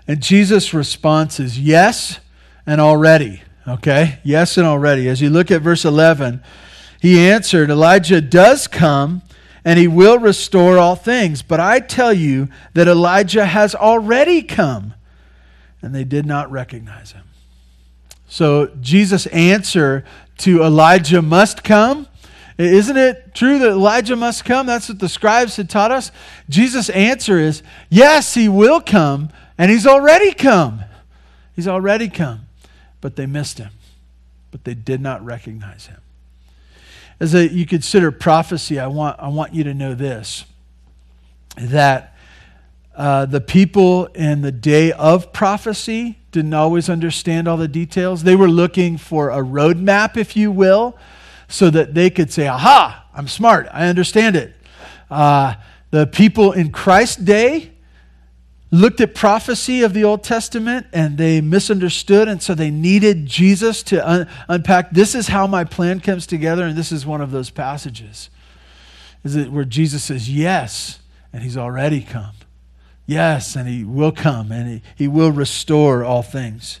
And 0.08 0.22
Jesus' 0.22 0.72
response 0.72 1.38
is 1.38 1.60
yes 1.60 2.18
and 2.66 2.80
already. 2.80 3.42
Okay? 3.66 4.18
Yes 4.22 4.56
and 4.56 4.66
already. 4.66 5.08
As 5.08 5.20
you 5.20 5.30
look 5.30 5.50
at 5.50 5.62
verse 5.62 5.84
11, 5.84 6.42
he 7.00 7.18
answered, 7.18 7.70
Elijah 7.70 8.20
does 8.20 8.66
come 8.66 9.22
and 9.64 9.78
he 9.78 9.88
will 9.88 10.18
restore 10.18 10.78
all 10.78 10.96
things. 10.96 11.42
But 11.42 11.60
I 11.60 11.80
tell 11.80 12.12
you 12.12 12.48
that 12.74 12.88
Elijah 12.88 13.46
has 13.46 13.74
already 13.74 14.42
come 14.42 14.94
and 15.80 15.94
they 15.94 16.04
did 16.04 16.26
not 16.26 16.50
recognize 16.50 17.12
him. 17.12 17.24
So 18.28 18.66
Jesus' 18.80 19.26
answer 19.26 20.04
to 20.38 20.62
Elijah 20.62 21.22
must 21.22 21.64
come. 21.64 22.06
Isn't 22.58 22.96
it 22.96 23.34
true 23.34 23.58
that 23.58 23.70
Elijah 23.70 24.16
must 24.16 24.44
come? 24.44 24.66
That's 24.66 24.88
what 24.88 24.98
the 24.98 25.08
scribes 25.08 25.56
had 25.56 25.70
taught 25.70 25.90
us. 25.90 26.10
Jesus' 26.48 26.88
answer 26.90 27.38
is 27.38 27.62
yes, 27.88 28.34
he 28.34 28.48
will 28.48 28.80
come, 28.80 29.30
and 29.56 29.70
he's 29.70 29.86
already 29.86 30.32
come. 30.32 30.80
He's 31.54 31.68
already 31.68 32.08
come 32.08 32.43
but 33.04 33.16
they 33.16 33.26
missed 33.26 33.58
him. 33.58 33.68
But 34.50 34.64
they 34.64 34.72
did 34.72 35.02
not 35.02 35.22
recognize 35.22 35.88
him. 35.88 36.00
As 37.20 37.34
a, 37.34 37.46
you 37.46 37.66
consider 37.66 38.10
prophecy, 38.10 38.80
I 38.80 38.86
want, 38.86 39.20
I 39.20 39.28
want 39.28 39.52
you 39.52 39.62
to 39.64 39.74
know 39.74 39.94
this 39.94 40.46
that 41.58 42.16
uh, 42.96 43.26
the 43.26 43.42
people 43.42 44.06
in 44.06 44.40
the 44.40 44.50
day 44.50 44.90
of 44.92 45.34
prophecy 45.34 46.16
didn't 46.32 46.54
always 46.54 46.88
understand 46.88 47.46
all 47.46 47.58
the 47.58 47.68
details. 47.68 48.22
They 48.22 48.36
were 48.36 48.48
looking 48.48 48.96
for 48.96 49.28
a 49.28 49.42
roadmap, 49.42 50.16
if 50.16 50.34
you 50.34 50.50
will, 50.50 50.96
so 51.46 51.68
that 51.68 51.92
they 51.92 52.08
could 52.08 52.32
say, 52.32 52.46
Aha, 52.46 53.06
I'm 53.12 53.28
smart, 53.28 53.68
I 53.70 53.88
understand 53.88 54.34
it. 54.34 54.54
Uh, 55.10 55.56
the 55.90 56.06
people 56.06 56.52
in 56.52 56.72
Christ's 56.72 57.16
day, 57.16 57.73
looked 58.74 59.00
at 59.00 59.14
prophecy 59.14 59.82
of 59.82 59.94
the 59.94 60.02
Old 60.02 60.24
Testament 60.24 60.86
and 60.92 61.16
they 61.16 61.40
misunderstood, 61.40 62.28
and 62.28 62.42
so 62.42 62.54
they 62.54 62.70
needed 62.70 63.26
Jesus 63.26 63.82
to 63.84 64.08
un- 64.08 64.28
unpack 64.48 64.90
this 64.90 65.14
is 65.14 65.28
how 65.28 65.46
my 65.46 65.64
plan 65.64 66.00
comes 66.00 66.26
together, 66.26 66.64
and 66.64 66.76
this 66.76 66.90
is 66.90 67.06
one 67.06 67.20
of 67.20 67.30
those 67.30 67.50
passages. 67.50 68.30
Is 69.22 69.36
it 69.36 69.52
where 69.52 69.64
Jesus 69.64 70.04
says, 70.04 70.28
Yes, 70.28 70.98
and 71.32 71.42
he's 71.42 71.56
already 71.56 72.02
come. 72.02 72.34
Yes, 73.06 73.54
and 73.54 73.68
he 73.68 73.84
will 73.84 74.12
come, 74.12 74.50
and 74.50 74.68
he, 74.68 74.82
he 74.96 75.08
will 75.08 75.30
restore 75.30 76.04
all 76.04 76.22
things. 76.22 76.80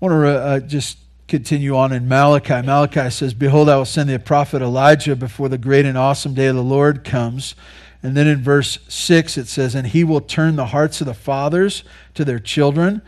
I 0.00 0.06
want 0.06 0.22
to 0.22 0.28
uh, 0.28 0.60
just 0.60 0.98
continue 1.26 1.76
on 1.76 1.92
in 1.92 2.08
Malachi. 2.08 2.62
Malachi 2.62 3.10
says, 3.10 3.34
Behold, 3.34 3.68
I 3.68 3.76
will 3.76 3.84
send 3.84 4.08
the 4.08 4.18
prophet 4.18 4.62
Elijah 4.62 5.14
before 5.14 5.48
the 5.48 5.58
great 5.58 5.84
and 5.84 5.98
awesome 5.98 6.32
day 6.32 6.46
of 6.46 6.56
the 6.56 6.62
Lord 6.62 7.04
comes. 7.04 7.54
And 8.02 8.16
then 8.16 8.26
in 8.26 8.42
verse 8.42 8.78
6, 8.88 9.36
it 9.36 9.48
says, 9.48 9.74
And 9.74 9.86
he 9.86 10.04
will 10.04 10.20
turn 10.20 10.56
the 10.56 10.66
hearts 10.66 11.00
of 11.00 11.06
the 11.06 11.14
fathers 11.14 11.82
to 12.14 12.24
their 12.24 12.38
children, 12.38 13.02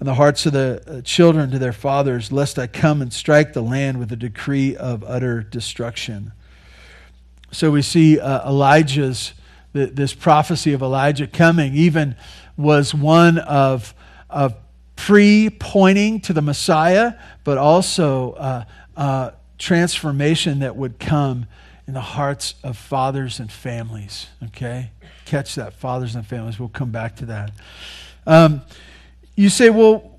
and 0.00 0.08
the 0.08 0.14
hearts 0.14 0.46
of 0.46 0.52
the 0.52 0.82
uh, 0.86 1.00
children 1.02 1.50
to 1.52 1.58
their 1.60 1.72
fathers, 1.72 2.32
lest 2.32 2.58
I 2.58 2.66
come 2.66 3.00
and 3.00 3.12
strike 3.12 3.52
the 3.52 3.62
land 3.62 4.00
with 4.00 4.10
a 4.10 4.16
decree 4.16 4.76
of 4.76 5.04
utter 5.04 5.42
destruction. 5.42 6.32
So 7.52 7.70
we 7.70 7.82
see 7.82 8.18
uh, 8.18 8.48
Elijah's, 8.48 9.34
this 9.72 10.12
prophecy 10.12 10.72
of 10.72 10.82
Elijah 10.82 11.28
coming, 11.28 11.74
even 11.74 12.16
was 12.56 12.94
one 12.94 13.38
of, 13.38 13.94
of 14.28 14.54
pre 14.96 15.50
pointing 15.50 16.20
to 16.22 16.32
the 16.32 16.42
Messiah, 16.42 17.14
but 17.44 17.58
also 17.58 18.32
uh, 18.32 18.64
uh, 18.96 19.30
transformation 19.58 20.58
that 20.60 20.74
would 20.74 20.98
come 20.98 21.46
in 21.86 21.94
the 21.94 22.00
hearts 22.00 22.54
of 22.62 22.76
fathers 22.76 23.40
and 23.40 23.50
families. 23.50 24.28
Okay? 24.44 24.90
Catch 25.24 25.56
that, 25.56 25.74
fathers 25.74 26.14
and 26.14 26.26
families. 26.26 26.58
We'll 26.58 26.68
come 26.68 26.90
back 26.90 27.16
to 27.16 27.26
that. 27.26 27.52
Um, 28.26 28.62
you 29.34 29.48
say, 29.48 29.70
well, 29.70 30.12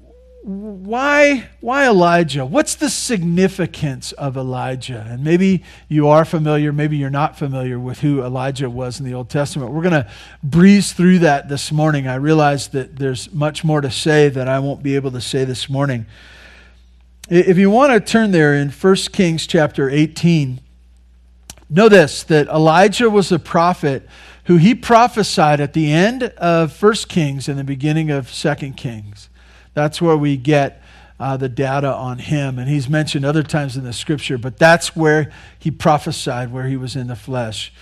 why, 0.44 1.48
why 1.62 1.88
Elijah? 1.88 2.46
What's 2.46 2.76
the 2.76 2.90
significance 2.90 4.12
of 4.12 4.36
Elijah? 4.36 5.08
And 5.10 5.24
maybe 5.24 5.64
you 5.88 6.10
are 6.10 6.26
familiar, 6.26 6.74
maybe 6.74 6.98
you're 6.98 7.10
not 7.10 7.38
familiar 7.38 7.80
with 7.80 8.02
who 8.02 8.22
Elijah 8.22 8.70
was 8.70 9.00
in 9.00 9.06
the 9.06 9.14
Old 9.14 9.30
Testament. 9.30 9.72
We're 9.72 9.84
going 9.84 10.04
to 10.04 10.10
breeze 10.44 10.92
through 10.92 11.20
that 11.20 11.48
this 11.48 11.72
morning. 11.72 12.08
I 12.08 12.16
realize 12.16 12.68
that 12.70 12.98
there's 12.98 13.32
much 13.32 13.64
more 13.64 13.80
to 13.80 13.90
say 13.90 14.28
that 14.30 14.50
I 14.50 14.60
won't 14.60 14.84
be 14.84 14.96
able 14.96 15.12
to 15.12 15.22
say 15.22 15.46
this 15.46 15.70
morning. 15.70 16.08
If 17.30 17.58
you 17.58 17.70
want 17.70 17.94
to 17.94 18.02
turn 18.02 18.32
there 18.32 18.54
in 18.54 18.70
1 18.70 18.96
Kings 19.14 19.48
chapter 19.48 19.90
18, 19.90 20.60
know 21.76 21.90
this 21.90 22.24
that 22.24 22.48
Elijah 22.48 23.10
was 23.10 23.32
a 23.32 23.40
prophet 23.40 24.08
who 24.46 24.58
he 24.58 24.76
prophesied 24.76 25.60
at 25.60 25.74
the 25.74 25.92
end 25.92 26.24
of 26.24 26.82
1 26.82 26.94
Kings 27.08 27.48
and 27.48 27.58
the 27.58 27.64
beginning 27.64 28.12
of 28.12 28.32
2 28.32 28.56
Kings. 28.76 29.30
That's 29.74 30.02
where 30.02 30.18
we 30.18 30.38
get 30.38 30.82
uh, 31.20 31.38
the 31.38 31.50
data 31.50 31.88
on 31.88 32.18
him. 32.20 32.60
And 32.60 32.68
he's 32.70 32.90
mentioned 32.90 33.26
other 33.26 33.44
times 33.44 33.78
in 33.78 33.84
the 33.84 33.94
scripture, 33.94 34.38
but 34.38 34.58
that's 34.58 34.96
where 34.96 35.32
he 35.58 35.72
prophesied, 35.72 36.52
where 36.52 36.68
he 36.68 36.76
was 36.76 36.96
in 36.96 37.08
the 37.08 37.16
flesh. 37.16 37.74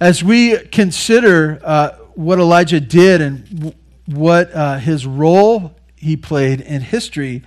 As 0.00 0.24
we 0.24 0.58
consider 0.58 1.60
uh, 1.62 1.90
what 2.14 2.38
Elijah 2.38 2.80
did 2.80 3.20
and 3.20 3.48
w- 3.54 3.74
what 4.06 4.52
uh, 4.52 4.78
his 4.78 5.06
role 5.06 5.74
he 5.94 6.16
played 6.16 6.60
in 6.60 6.82
history, 6.82 7.42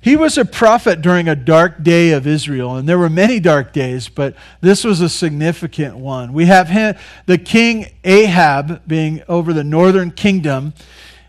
he 0.00 0.16
was 0.16 0.38
a 0.38 0.44
prophet 0.44 1.02
during 1.02 1.28
a 1.28 1.36
dark 1.36 1.82
day 1.82 2.12
of 2.12 2.26
Israel, 2.26 2.76
and 2.76 2.88
there 2.88 2.98
were 2.98 3.10
many 3.10 3.38
dark 3.38 3.72
days, 3.72 4.08
but 4.08 4.34
this 4.60 4.82
was 4.82 5.00
a 5.00 5.08
significant 5.08 5.96
one. 5.96 6.32
We 6.32 6.46
have 6.46 6.68
him, 6.68 6.96
the 7.26 7.36
king 7.36 7.92
Ahab 8.02 8.86
being 8.86 9.22
over 9.28 9.52
the 9.52 9.64
northern 9.64 10.10
kingdom, 10.10 10.72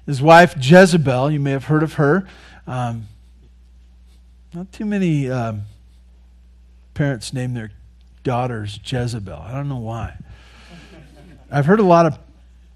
his 0.06 0.22
wife 0.22 0.56
Jezebel, 0.58 1.32
you 1.32 1.40
may 1.40 1.52
have 1.52 1.66
heard 1.66 1.84
of 1.84 1.94
her. 1.94 2.26
Um, 2.66 3.08
not 4.54 4.72
too 4.72 4.86
many 4.86 5.30
um, 5.30 5.64
parents 6.94 7.34
name 7.34 7.54
their 7.54 7.72
daughters 8.24 8.80
Jezebel. 8.86 9.38
I 9.38 9.52
don't 9.52 9.68
know 9.68 9.78
why. 9.78 10.18
I've 11.52 11.66
heard 11.66 11.82
a 11.82 11.86
lot 11.86 12.06
of 12.06 12.18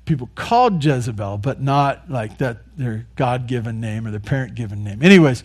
people 0.06 0.30
called 0.36 0.84
Jezebel, 0.84 1.40
but 1.40 1.62
not 1.62 2.10
like 2.10 2.38
that 2.38 2.58
their 2.78 3.06
God 3.16 3.48
given 3.48 3.82
name 3.82 4.08
or 4.08 4.12
their 4.12 4.20
parent 4.20 4.56
given 4.56 4.84
name. 4.84 5.02
Anyways, 5.02 5.44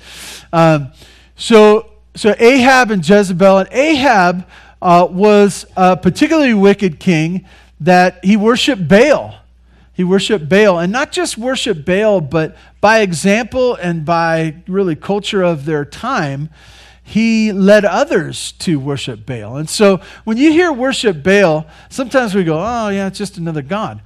um, 0.52 0.93
so 1.37 1.90
so 2.14 2.35
Ahab 2.38 2.90
and 2.90 3.09
Jezebel, 3.09 3.59
and 3.59 3.69
Ahab 3.73 4.47
uh, 4.83 5.07
was 5.11 5.67
a 5.76 5.97
particularly 5.97 6.55
wicked 6.55 6.99
king 6.99 7.47
that 7.81 8.25
he 8.25 8.37
worshiped 8.37 8.87
Baal. 8.88 9.37
He 9.93 10.05
worshiped 10.05 10.49
Baal, 10.49 10.79
and 10.79 10.93
not 10.93 11.12
just 11.12 11.38
worship 11.38 11.85
Baal, 11.85 12.21
but 12.21 12.57
by 12.81 13.00
example 13.00 13.75
and 13.75 14.05
by 14.05 14.57
really 14.67 14.97
culture 14.97 15.43
of 15.43 15.67
their 15.67 15.85
time, 15.85 16.50
he 17.02 17.52
led 17.52 17.85
others 17.85 18.52
to 18.52 18.79
worship 18.79 19.26
Baal. 19.26 19.57
And 19.57 19.69
so 19.69 20.00
when 20.25 20.37
you 20.37 20.52
hear 20.52 20.73
worship 20.73 21.23
Baal, 21.23 21.67
sometimes 21.88 22.35
we 22.35 22.45
go, 22.45 22.59
oh, 22.59 22.88
yeah, 22.88 23.09
it's 23.09 23.19
just 23.19 23.37
another 23.37 23.62
God. 23.62 24.00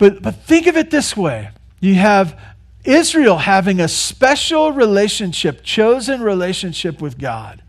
But, 0.00 0.22
but 0.22 0.34
think 0.34 0.66
of 0.66 0.78
it 0.78 0.90
this 0.90 1.14
way 1.14 1.50
you 1.78 1.94
have 1.94 2.40
Israel 2.84 3.36
having 3.38 3.80
a 3.80 3.86
special 3.86 4.72
relationship, 4.72 5.62
chosen 5.62 6.22
relationship 6.22 7.00
with 7.00 7.18
God 7.18 7.62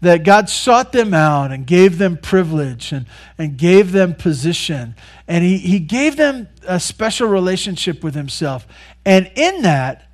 that 0.00 0.22
God 0.22 0.48
sought 0.48 0.92
them 0.92 1.12
out 1.12 1.50
and 1.50 1.66
gave 1.66 1.98
them 1.98 2.18
privilege 2.18 2.92
and, 2.92 3.06
and 3.36 3.56
gave 3.56 3.90
them 3.90 4.14
position. 4.14 4.94
And 5.26 5.42
he, 5.42 5.58
he 5.58 5.80
gave 5.80 6.16
them 6.16 6.48
a 6.68 6.78
special 6.78 7.28
relationship 7.28 8.04
with 8.04 8.14
Himself. 8.14 8.66
And 9.04 9.30
in 9.34 9.62
that, 9.62 10.08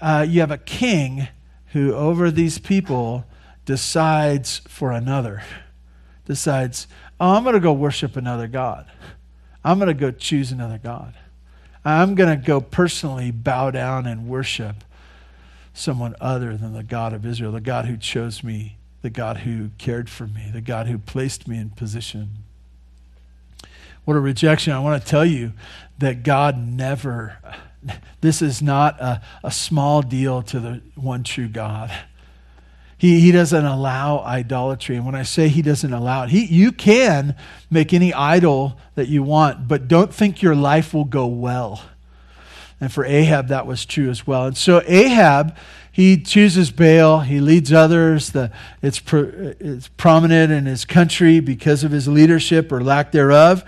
uh, 0.00 0.26
you 0.28 0.40
have 0.40 0.50
a 0.50 0.58
king 0.58 1.28
who, 1.66 1.94
over 1.94 2.32
these 2.32 2.58
people, 2.58 3.24
decides 3.64 4.62
for 4.66 4.90
another. 4.90 5.42
Decides, 6.24 6.88
oh, 7.20 7.36
I'm 7.36 7.44
going 7.44 7.54
to 7.54 7.60
go 7.60 7.72
worship 7.72 8.16
another 8.16 8.48
God. 8.48 8.90
I'm 9.66 9.78
going 9.78 9.88
to 9.88 9.94
go 9.94 10.10
choose 10.10 10.52
another 10.52 10.78
God. 10.78 11.14
I'm 11.84 12.14
going 12.14 12.40
to 12.40 12.44
go 12.46 12.60
personally 12.60 13.30
bow 13.30 13.70
down 13.70 14.06
and 14.06 14.28
worship 14.28 14.84
someone 15.74 16.14
other 16.20 16.56
than 16.56 16.72
the 16.72 16.82
God 16.82 17.12
of 17.12 17.26
Israel, 17.26 17.52
the 17.52 17.60
God 17.60 17.84
who 17.84 17.96
chose 17.96 18.42
me 18.42 18.76
the 19.06 19.10
God 19.10 19.36
who 19.38 19.70
cared 19.78 20.10
for 20.10 20.26
me, 20.26 20.50
the 20.52 20.60
God 20.60 20.88
who 20.88 20.98
placed 20.98 21.46
me 21.46 21.58
in 21.58 21.70
position. 21.70 22.28
What 24.04 24.16
a 24.16 24.20
rejection. 24.20 24.72
I 24.72 24.80
want 24.80 25.00
to 25.00 25.08
tell 25.08 25.24
you 25.24 25.52
that 25.98 26.24
God 26.24 26.58
never, 26.58 27.38
this 28.20 28.42
is 28.42 28.60
not 28.60 29.00
a, 29.00 29.22
a 29.44 29.52
small 29.52 30.02
deal 30.02 30.42
to 30.42 30.58
the 30.58 30.82
one 30.96 31.22
true 31.22 31.46
God. 31.46 31.92
He, 32.98 33.20
he 33.20 33.30
doesn't 33.30 33.64
allow 33.64 34.20
idolatry. 34.20 34.96
And 34.96 35.04
when 35.04 35.14
I 35.14 35.22
say 35.22 35.48
he 35.48 35.62
doesn't 35.62 35.92
allow 35.92 36.24
it, 36.24 36.30
he, 36.30 36.46
you 36.46 36.72
can 36.72 37.36
make 37.70 37.92
any 37.92 38.14
idol 38.14 38.78
that 38.94 39.08
you 39.08 39.22
want, 39.22 39.68
but 39.68 39.86
don't 39.86 40.14
think 40.14 40.40
your 40.40 40.54
life 40.54 40.94
will 40.94 41.04
go 41.04 41.26
well. 41.26 41.82
And 42.80 42.92
for 42.92 43.04
Ahab, 43.04 43.48
that 43.48 43.66
was 43.66 43.84
true 43.84 44.10
as 44.10 44.26
well. 44.26 44.46
And 44.46 44.56
so 44.56 44.82
Ahab 44.86 45.56
he 45.96 46.18
chooses 46.18 46.70
Baal. 46.70 47.20
He 47.20 47.40
leads 47.40 47.72
others. 47.72 48.32
The, 48.32 48.52
it's, 48.82 48.98
pro, 48.98 49.54
it's 49.58 49.88
prominent 49.88 50.52
in 50.52 50.66
his 50.66 50.84
country 50.84 51.40
because 51.40 51.84
of 51.84 51.90
his 51.90 52.06
leadership 52.06 52.70
or 52.70 52.84
lack 52.84 53.12
thereof. 53.12 53.64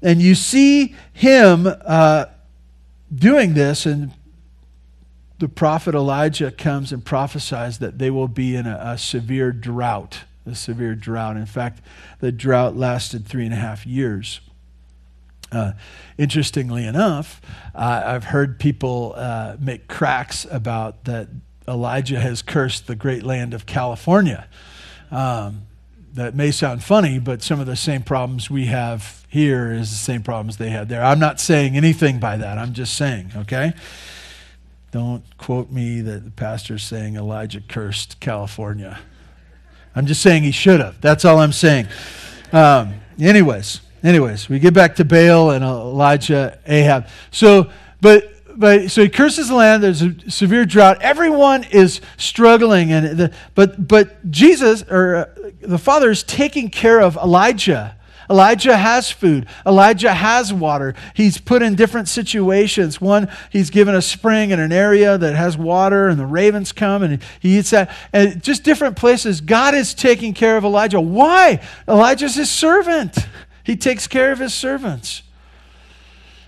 And 0.00 0.22
you 0.22 0.36
see 0.36 0.94
him 1.12 1.66
uh, 1.66 2.26
doing 3.12 3.54
this, 3.54 3.86
and 3.86 4.12
the 5.38 5.48
prophet 5.48 5.94
Elijah 5.94 6.50
comes 6.50 6.92
and 6.92 7.04
prophesies 7.04 7.78
that 7.78 7.98
they 7.98 8.10
will 8.10 8.28
be 8.28 8.56
in 8.56 8.66
a, 8.66 8.78
a 8.82 8.98
severe 8.98 9.52
drought. 9.52 10.24
A 10.46 10.54
severe 10.54 10.94
drought. 10.94 11.36
In 11.36 11.46
fact, 11.46 11.80
the 12.20 12.32
drought 12.32 12.76
lasted 12.76 13.26
three 13.26 13.44
and 13.44 13.52
a 13.52 13.58
half 13.58 13.86
years. 13.86 14.40
Uh, 15.50 15.72
interestingly 16.18 16.84
enough, 16.84 17.40
uh, 17.74 18.02
I've 18.04 18.24
heard 18.24 18.58
people 18.58 19.14
uh, 19.16 19.56
make 19.58 19.88
cracks 19.88 20.46
about 20.50 21.04
that 21.04 21.28
Elijah 21.66 22.20
has 22.20 22.42
cursed 22.42 22.86
the 22.86 22.96
great 22.96 23.22
land 23.22 23.54
of 23.54 23.66
California. 23.66 24.48
Um, 25.10 25.62
that 26.14 26.34
may 26.34 26.50
sound 26.50 26.82
funny, 26.82 27.18
but 27.18 27.42
some 27.42 27.60
of 27.60 27.66
the 27.66 27.76
same 27.76 28.02
problems 28.02 28.50
we 28.50 28.66
have 28.66 29.24
here 29.28 29.70
is 29.70 29.90
the 29.90 29.96
same 29.96 30.22
problems 30.22 30.56
they 30.56 30.70
had 30.70 30.88
there. 30.88 31.04
I'm 31.04 31.20
not 31.20 31.38
saying 31.38 31.76
anything 31.76 32.18
by 32.18 32.36
that. 32.38 32.58
I'm 32.58 32.72
just 32.72 32.96
saying, 32.96 33.32
okay? 33.36 33.74
Don't 34.90 35.22
quote 35.36 35.70
me 35.70 36.00
that 36.00 36.24
the 36.24 36.30
pastor's 36.30 36.82
saying 36.82 37.16
Elijah 37.16 37.60
cursed 37.60 38.20
California. 38.20 38.98
I'm 39.94 40.06
just 40.06 40.22
saying 40.22 40.44
he 40.44 40.50
should 40.50 40.80
have. 40.80 41.00
That's 41.00 41.24
all 41.24 41.40
I'm 41.40 41.52
saying. 41.52 41.88
Um, 42.52 42.94
anyways, 43.20 43.80
anyways, 44.02 44.48
we 44.48 44.58
get 44.58 44.72
back 44.72 44.96
to 44.96 45.04
Baal 45.04 45.50
and 45.50 45.62
Elijah, 45.62 46.58
Ahab. 46.66 47.08
So, 47.30 47.70
but 48.00 48.32
but 48.56 48.90
so 48.90 49.02
he 49.02 49.08
curses 49.08 49.48
the 49.48 49.54
land. 49.54 49.82
There's 49.82 50.02
a 50.02 50.30
severe 50.30 50.64
drought. 50.64 51.02
Everyone 51.02 51.64
is 51.64 52.00
struggling, 52.16 52.90
and 52.90 53.18
the, 53.18 53.32
but 53.54 53.86
but 53.86 54.30
Jesus 54.30 54.82
or 54.84 55.16
uh, 55.16 55.50
the 55.60 55.78
Father 55.78 56.10
is 56.10 56.22
taking 56.22 56.70
care 56.70 57.00
of 57.00 57.16
Elijah. 57.16 57.97
Elijah 58.30 58.76
has 58.76 59.10
food. 59.10 59.46
Elijah 59.66 60.12
has 60.12 60.52
water. 60.52 60.94
He's 61.14 61.38
put 61.38 61.62
in 61.62 61.74
different 61.74 62.08
situations. 62.08 63.00
One, 63.00 63.28
he's 63.50 63.70
given 63.70 63.94
a 63.94 64.02
spring 64.02 64.50
in 64.50 64.60
an 64.60 64.72
area 64.72 65.16
that 65.16 65.34
has 65.34 65.56
water, 65.56 66.08
and 66.08 66.18
the 66.18 66.26
ravens 66.26 66.72
come 66.72 67.02
and 67.02 67.22
he 67.40 67.58
eats 67.58 67.70
that. 67.70 67.90
And 68.12 68.42
just 68.42 68.64
different 68.64 68.96
places. 68.96 69.40
God 69.40 69.74
is 69.74 69.94
taking 69.94 70.34
care 70.34 70.56
of 70.56 70.64
Elijah. 70.64 71.00
Why? 71.00 71.60
Elijah's 71.88 72.34
his 72.34 72.50
servant. 72.50 73.16
He 73.64 73.76
takes 73.76 74.06
care 74.06 74.32
of 74.32 74.38
his 74.38 74.54
servants. 74.54 75.22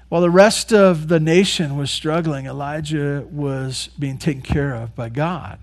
While 0.09 0.23
the 0.23 0.31
rest 0.31 0.73
of 0.73 1.09
the 1.09 1.21
nation 1.21 1.77
was 1.77 1.91
struggling, 1.91 2.47
Elijah 2.47 3.25
was 3.31 3.91
being 3.99 4.19
taken 4.19 4.43
care 4.43 4.75
of 4.75 4.95
by 4.97 5.09
God. 5.09 5.61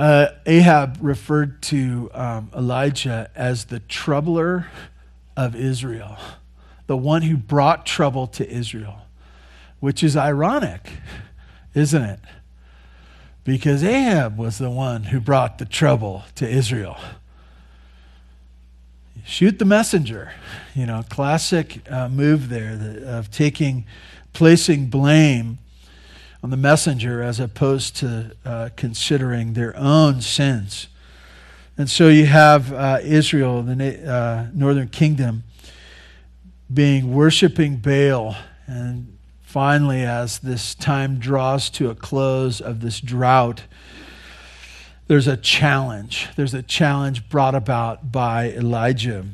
Uh, 0.00 0.32
Ahab 0.46 0.96
referred 1.02 1.60
to 1.60 2.10
um, 2.14 2.50
Elijah 2.56 3.30
as 3.34 3.66
the 3.66 3.80
troubler 3.80 4.66
of 5.36 5.54
Israel, 5.54 6.16
the 6.86 6.96
one 6.96 7.20
who 7.20 7.36
brought 7.36 7.84
trouble 7.84 8.26
to 8.28 8.50
Israel, 8.50 9.02
which 9.78 10.02
is 10.02 10.16
ironic, 10.16 10.88
isn't 11.74 12.02
it? 12.02 12.20
Because 13.44 13.84
Ahab 13.84 14.38
was 14.38 14.56
the 14.56 14.70
one 14.70 15.04
who 15.04 15.20
brought 15.20 15.58
the 15.58 15.66
trouble 15.66 16.24
to 16.36 16.48
Israel 16.48 16.96
shoot 19.26 19.58
the 19.58 19.66
messenger. 19.66 20.32
You 20.74 20.86
know, 20.86 21.04
classic 21.10 21.82
uh, 21.90 22.08
move 22.08 22.48
there 22.48 23.02
of 23.04 23.30
taking, 23.30 23.84
placing 24.32 24.86
blame 24.86 25.58
on 26.42 26.50
the 26.50 26.56
messenger 26.56 27.22
as 27.22 27.38
opposed 27.38 27.96
to 27.96 28.34
uh, 28.44 28.70
considering 28.76 29.52
their 29.52 29.76
own 29.76 30.20
sins 30.20 30.88
And 31.80 31.88
so 31.88 32.08
you 32.08 32.26
have 32.26 32.74
uh, 32.74 32.98
Israel, 33.02 33.62
the 33.62 34.06
uh, 34.06 34.48
northern 34.52 34.88
kingdom, 34.88 35.44
being 36.72 37.14
worshiping 37.14 37.76
Baal. 37.76 38.36
And 38.66 39.16
finally, 39.40 40.02
as 40.02 40.40
this 40.40 40.74
time 40.74 41.18
draws 41.18 41.70
to 41.70 41.88
a 41.88 41.94
close 41.94 42.60
of 42.60 42.80
this 42.80 43.00
drought, 43.00 43.62
there's 45.06 45.26
a 45.26 45.38
challenge. 45.38 46.28
There's 46.36 46.52
a 46.52 46.62
challenge 46.62 47.30
brought 47.30 47.54
about 47.54 48.12
by 48.12 48.50
Elijah. 48.50 49.24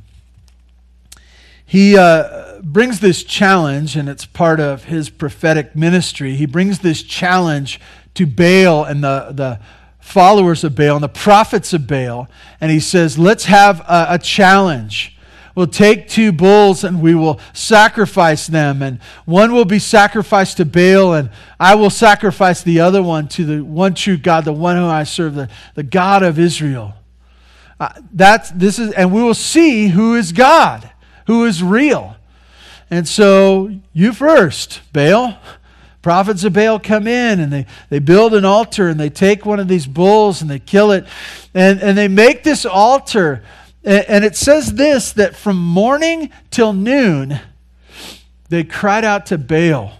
He 1.68 1.98
uh, 1.98 2.60
brings 2.62 3.00
this 3.00 3.24
challenge, 3.24 3.96
and 3.96 4.08
it's 4.08 4.24
part 4.24 4.60
of 4.60 4.84
his 4.84 5.10
prophetic 5.10 5.74
ministry. 5.74 6.36
He 6.36 6.46
brings 6.46 6.78
this 6.78 7.02
challenge 7.02 7.80
to 8.14 8.24
Baal 8.24 8.84
and 8.84 9.02
the, 9.02 9.32
the 9.32 9.60
followers 9.98 10.62
of 10.62 10.76
Baal 10.76 10.94
and 10.94 11.02
the 11.02 11.08
prophets 11.08 11.72
of 11.72 11.88
Baal, 11.88 12.28
and 12.60 12.70
he 12.70 12.78
says, 12.78 13.18
Let's 13.18 13.46
have 13.46 13.80
a, 13.80 14.06
a 14.10 14.18
challenge. 14.18 15.18
We'll 15.56 15.66
take 15.66 16.06
two 16.06 16.32
bulls 16.32 16.84
and 16.84 17.00
we 17.00 17.14
will 17.14 17.40
sacrifice 17.52 18.46
them, 18.46 18.80
and 18.80 19.00
one 19.24 19.52
will 19.52 19.64
be 19.64 19.80
sacrificed 19.80 20.58
to 20.58 20.64
Baal, 20.64 21.14
and 21.14 21.30
I 21.58 21.74
will 21.74 21.90
sacrifice 21.90 22.62
the 22.62 22.78
other 22.78 23.02
one 23.02 23.26
to 23.28 23.44
the 23.44 23.64
one 23.64 23.94
true 23.94 24.18
God, 24.18 24.44
the 24.44 24.52
one 24.52 24.76
whom 24.76 24.88
I 24.88 25.02
serve, 25.02 25.34
the, 25.34 25.48
the 25.74 25.82
God 25.82 26.22
of 26.22 26.38
Israel. 26.38 26.94
Uh, 27.80 27.88
that's 28.12 28.50
this 28.50 28.78
is, 28.78 28.92
and 28.92 29.12
we 29.12 29.20
will 29.20 29.34
see 29.34 29.88
who 29.88 30.14
is 30.14 30.30
God 30.30 30.90
who 31.26 31.44
is 31.44 31.62
real. 31.62 32.16
And 32.90 33.06
so, 33.06 33.70
you 33.92 34.12
first, 34.12 34.80
Baal. 34.92 35.38
Prophets 36.02 36.44
of 36.44 36.52
Baal 36.52 36.78
come 36.78 37.08
in 37.08 37.40
and 37.40 37.52
they, 37.52 37.66
they 37.90 37.98
build 37.98 38.32
an 38.32 38.44
altar 38.44 38.88
and 38.88 38.98
they 39.00 39.10
take 39.10 39.44
one 39.44 39.58
of 39.58 39.66
these 39.66 39.88
bulls 39.88 40.40
and 40.40 40.48
they 40.48 40.60
kill 40.60 40.92
it. 40.92 41.04
And, 41.52 41.80
and 41.80 41.98
they 41.98 42.06
make 42.06 42.44
this 42.44 42.64
altar. 42.64 43.42
And, 43.82 44.04
and 44.08 44.24
it 44.24 44.36
says 44.36 44.74
this 44.74 45.12
that 45.12 45.34
from 45.34 45.56
morning 45.56 46.30
till 46.52 46.72
noon, 46.72 47.40
they 48.50 48.62
cried 48.62 49.04
out 49.04 49.26
to 49.26 49.38
Baal. 49.38 49.94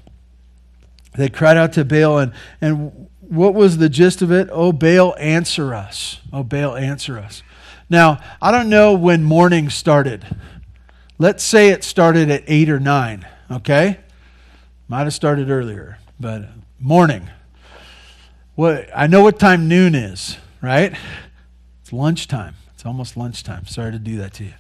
They 1.17 1.29
cried 1.29 1.57
out 1.57 1.73
to 1.73 1.85
Baal. 1.85 2.19
And, 2.19 2.33
and 2.61 3.09
what 3.21 3.55
was 3.55 3.79
the 3.79 3.89
gist 3.89 4.23
of 4.23 4.31
it? 4.31 4.49
Oh, 4.53 4.71
Baal, 4.71 5.17
answer 5.19 5.75
us. 5.75 6.21
Oh, 6.33 6.45
Baal, 6.45 6.77
answer 6.77 7.19
us. 7.19 7.43
Now, 7.91 8.21
I 8.41 8.53
don't 8.53 8.69
know 8.69 8.93
when 8.95 9.25
morning 9.25 9.71
started. 9.71 10.25
Let's 11.19 11.43
say 11.43 11.71
it 11.71 11.83
started 11.83 12.31
at 12.31 12.45
8 12.47 12.69
or 12.69 12.79
9, 12.79 13.27
okay? 13.51 14.01
Might 14.87 15.05
have 15.05 15.15
started 15.15 15.51
earlier, 15.51 15.99
but 16.21 16.45
morning. 16.79 17.31
What, 18.55 18.89
I 18.95 19.07
know 19.07 19.23
what 19.23 19.39
time 19.39 19.67
noon 19.67 19.95
is, 19.95 20.37
right? 20.61 20.95
It's 21.81 21.93
lunchtime. 21.93 22.55
It's 22.75 22.85
almost 22.85 23.17
lunchtime. 23.17 23.65
Sorry 23.67 23.93
to 23.93 23.99
do 23.99 24.19
that 24.19 24.35
to 24.35 24.45
you. 24.45 24.53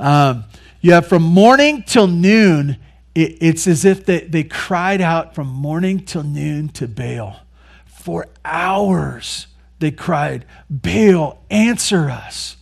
Um, 0.00 0.44
have 0.82 1.06
from 1.06 1.22
morning 1.22 1.84
till 1.86 2.08
noon, 2.08 2.78
it, 3.14 3.38
it's 3.40 3.68
as 3.68 3.84
if 3.84 4.04
they, 4.04 4.20
they 4.20 4.42
cried 4.42 5.00
out 5.00 5.34
from 5.34 5.46
morning 5.46 6.00
till 6.00 6.24
noon 6.24 6.70
to 6.70 6.88
Baal. 6.88 7.40
For 7.86 8.26
hours 8.44 9.46
they 9.78 9.92
cried, 9.92 10.44
Baal, 10.68 11.44
answer 11.50 12.10
us. 12.10 12.56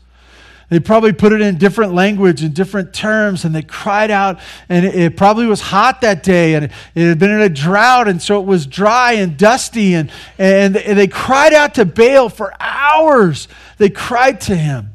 They 0.73 0.81
probably 0.81 1.13
put 1.13 1.35
it 1.35 1.43
in 1.43 1.59
different 1.59 1.93
language 1.93 2.43
and 2.43 2.55
different 2.55 2.95
terms, 2.95 3.45
and 3.45 3.55
they 3.55 3.61
cried 3.61 4.11
out, 4.11 4.41
and 4.71 4.87
it, 4.87 4.95
it 4.95 5.17
probably 5.19 5.45
was 5.45 5.61
hot 5.61 6.01
that 6.01 6.23
day, 6.23 6.55
and 6.55 6.65
it, 6.65 6.73
it, 6.95 7.09
had 7.09 7.19
been 7.19 7.31
in 7.31 7.43
a 7.43 7.51
drought, 7.51 8.09
and 8.09 8.23
so 8.23 8.41
it 8.41 8.47
was 8.47 8.67
dry 8.67 9.13
and 9.13 9.37
dusty, 9.37 9.93
and, 9.93 10.11
and, 10.39 10.79
and 10.79 10.99
they 10.99 11.09
cried 11.09 11.53
out 11.53 11.75
to 11.75 11.85
Baal 11.85 12.31
for 12.31 12.55
hours. 12.59 13.49
They 13.77 13.91
cried 13.91 14.41
to 14.43 14.57
him 14.57 14.95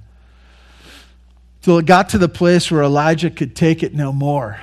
till 1.62 1.78
it 1.78 1.86
got 1.86 2.10
to 2.10 2.18
the 2.18 2.28
place 2.28 2.72
where 2.72 2.82
Elijah 2.82 3.30
could 3.30 3.56
take 3.56 3.84
it 3.84 3.94
no 3.94 4.12
more. 4.12 4.60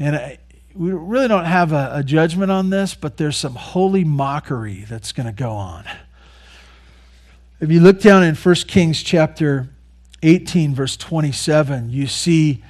And 0.00 0.16
I, 0.16 0.38
we 0.74 0.90
really 0.90 1.28
don't 1.28 1.44
have 1.44 1.70
a, 1.70 1.92
a 1.94 2.02
judgment 2.02 2.50
on 2.50 2.70
this, 2.70 2.96
but 2.96 3.16
there's 3.16 3.36
some 3.36 3.54
holy 3.54 4.02
mockery 4.02 4.86
that's 4.88 5.12
going 5.12 5.26
to 5.26 5.32
go 5.32 5.52
on. 5.52 5.84
If 7.60 7.72
you 7.72 7.80
look 7.80 8.00
down 8.00 8.22
in 8.22 8.36
1 8.36 8.54
Kings 8.68 9.02
chapter 9.02 9.68
18, 10.22 10.76
verse 10.76 10.96
27, 10.96 11.90
you 11.90 12.06
see 12.06 12.62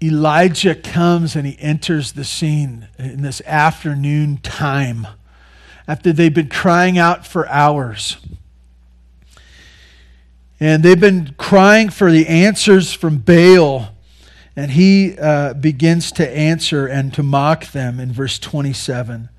Elijah 0.00 0.76
comes 0.76 1.34
and 1.34 1.44
he 1.44 1.56
enters 1.58 2.12
the 2.12 2.22
scene 2.22 2.86
in 2.98 3.22
this 3.22 3.42
afternoon 3.46 4.38
time 4.38 5.08
after 5.88 6.12
they've 6.12 6.32
been 6.32 6.48
crying 6.48 6.98
out 6.98 7.26
for 7.26 7.48
hours. 7.48 8.16
And 10.60 10.84
they've 10.84 11.00
been 11.00 11.34
crying 11.36 11.90
for 11.90 12.12
the 12.12 12.28
answers 12.28 12.92
from 12.92 13.18
Baal. 13.18 13.88
And 14.54 14.70
he 14.70 15.18
uh, 15.18 15.54
begins 15.54 16.12
to 16.12 16.30
answer 16.30 16.86
and 16.86 17.12
to 17.14 17.24
mock 17.24 17.72
them 17.72 17.98
in 17.98 18.12
verse 18.12 18.38
27. 18.38 19.30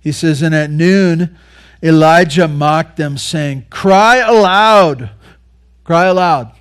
He 0.00 0.10
says, 0.10 0.42
And 0.42 0.54
at 0.54 0.68
noon, 0.68 1.38
Elijah 1.82 2.48
mocked 2.48 2.96
them, 2.96 3.18
saying, 3.18 3.66
Cry 3.70 4.16
aloud. 4.16 5.10
Cry 5.84 6.06
aloud. 6.06 6.52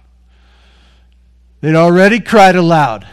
They'd 1.62 1.76
already 1.76 2.20
cried 2.20 2.56
aloud. 2.56 3.08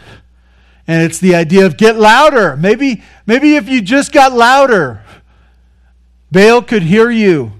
And 0.87 1.01
it's 1.01 1.19
the 1.19 1.33
idea 1.33 1.65
of 1.65 1.77
get 1.77 1.97
louder. 1.97 2.57
Maybe, 2.57 3.03
maybe 3.25 3.55
if 3.55 3.69
you 3.69 3.81
just 3.81 4.11
got 4.11 4.33
louder, 4.33 5.03
Baal 6.31 6.61
could 6.61 6.83
hear 6.83 7.09
you. 7.09 7.53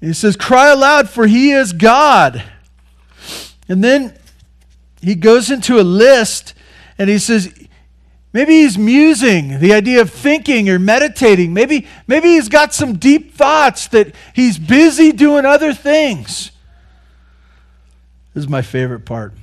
He 0.00 0.12
says, 0.12 0.36
Cry 0.36 0.72
aloud, 0.72 1.08
for 1.08 1.26
he 1.26 1.52
is 1.52 1.72
God. 1.72 2.42
And 3.68 3.84
then 3.84 4.16
he 5.00 5.14
goes 5.14 5.50
into 5.50 5.80
a 5.80 5.82
list 5.82 6.54
and 6.98 7.08
he 7.08 7.18
says, 7.18 7.52
Maybe 8.32 8.62
he's 8.62 8.78
musing, 8.78 9.58
the 9.60 9.74
idea 9.74 10.00
of 10.00 10.10
thinking 10.10 10.70
or 10.70 10.78
meditating. 10.78 11.52
Maybe, 11.52 11.86
maybe 12.06 12.28
he's 12.28 12.48
got 12.48 12.72
some 12.72 12.96
deep 12.96 13.34
thoughts 13.34 13.88
that 13.88 14.14
he's 14.32 14.58
busy 14.58 15.12
doing 15.12 15.44
other 15.44 15.74
things. 15.74 16.50
This 18.32 18.44
is 18.44 18.48
my 18.48 18.62
favorite 18.62 19.04
part. 19.04 19.34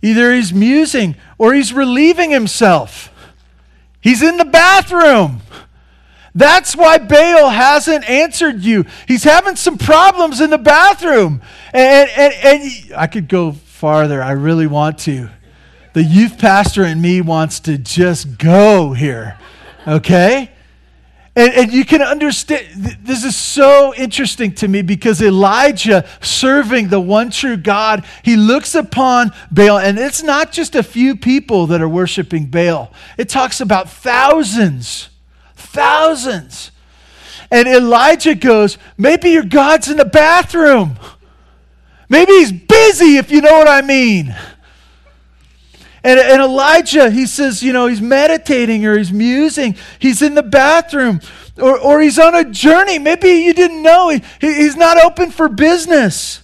Either 0.00 0.34
he's 0.34 0.54
musing 0.54 1.14
or 1.36 1.52
he's 1.52 1.74
relieving 1.74 2.30
himself. 2.30 3.12
He's 4.00 4.22
in 4.22 4.38
the 4.38 4.46
bathroom. 4.46 5.42
That's 6.34 6.74
why 6.74 6.96
Baal 6.96 7.50
hasn't 7.50 8.08
answered 8.08 8.62
you. 8.62 8.86
He's 9.06 9.24
having 9.24 9.56
some 9.56 9.76
problems 9.76 10.40
in 10.40 10.48
the 10.48 10.58
bathroom. 10.58 11.42
And, 11.74 12.08
and, 12.16 12.34
and 12.42 12.94
I 12.96 13.08
could 13.08 13.28
go 13.28 13.52
farther. 13.52 14.22
I 14.22 14.32
really 14.32 14.66
want 14.66 14.98
to 15.00 15.28
the 15.92 16.02
youth 16.02 16.38
pastor 16.38 16.84
in 16.84 17.00
me 17.00 17.20
wants 17.20 17.60
to 17.60 17.78
just 17.78 18.38
go 18.38 18.92
here. 18.92 19.38
Okay? 19.86 20.50
And, 21.36 21.54
and 21.54 21.72
you 21.72 21.84
can 21.84 22.02
understand, 22.02 22.66
this 23.02 23.24
is 23.24 23.36
so 23.36 23.94
interesting 23.94 24.52
to 24.56 24.68
me 24.68 24.82
because 24.82 25.22
Elijah, 25.22 26.06
serving 26.20 26.88
the 26.88 27.00
one 27.00 27.30
true 27.30 27.56
God, 27.56 28.04
he 28.24 28.36
looks 28.36 28.74
upon 28.74 29.32
Baal, 29.50 29.78
and 29.78 29.98
it's 29.98 30.22
not 30.22 30.50
just 30.50 30.74
a 30.74 30.82
few 30.82 31.16
people 31.16 31.66
that 31.68 31.80
are 31.80 31.88
worshiping 31.88 32.46
Baal, 32.46 32.92
it 33.16 33.28
talks 33.28 33.60
about 33.60 33.88
thousands, 33.88 35.08
thousands. 35.54 36.72
And 37.50 37.66
Elijah 37.68 38.34
goes, 38.34 38.76
Maybe 38.98 39.30
your 39.30 39.44
God's 39.44 39.88
in 39.88 39.96
the 39.96 40.04
bathroom. 40.04 40.98
Maybe 42.08 42.32
he's 42.32 42.52
busy, 42.52 43.16
if 43.16 43.30
you 43.30 43.40
know 43.40 43.52
what 43.52 43.68
I 43.68 43.82
mean. 43.82 44.34
And, 46.02 46.18
and 46.18 46.40
Elijah, 46.40 47.10
he 47.10 47.26
says, 47.26 47.62
you 47.62 47.72
know, 47.72 47.86
he's 47.86 48.00
meditating 48.00 48.86
or 48.86 48.96
he's 48.96 49.12
musing. 49.12 49.76
He's 49.98 50.22
in 50.22 50.34
the 50.34 50.42
bathroom 50.42 51.20
or, 51.60 51.78
or 51.78 52.00
he's 52.00 52.18
on 52.18 52.34
a 52.34 52.44
journey. 52.44 52.98
Maybe 52.98 53.28
you 53.28 53.52
didn't 53.52 53.82
know. 53.82 54.08
He, 54.08 54.22
he's 54.40 54.76
not 54.76 55.02
open 55.04 55.30
for 55.30 55.48
business. 55.48 56.42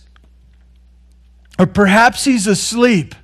Or 1.59 1.67
perhaps 1.67 2.25
he's 2.25 2.47
asleep 2.47 3.15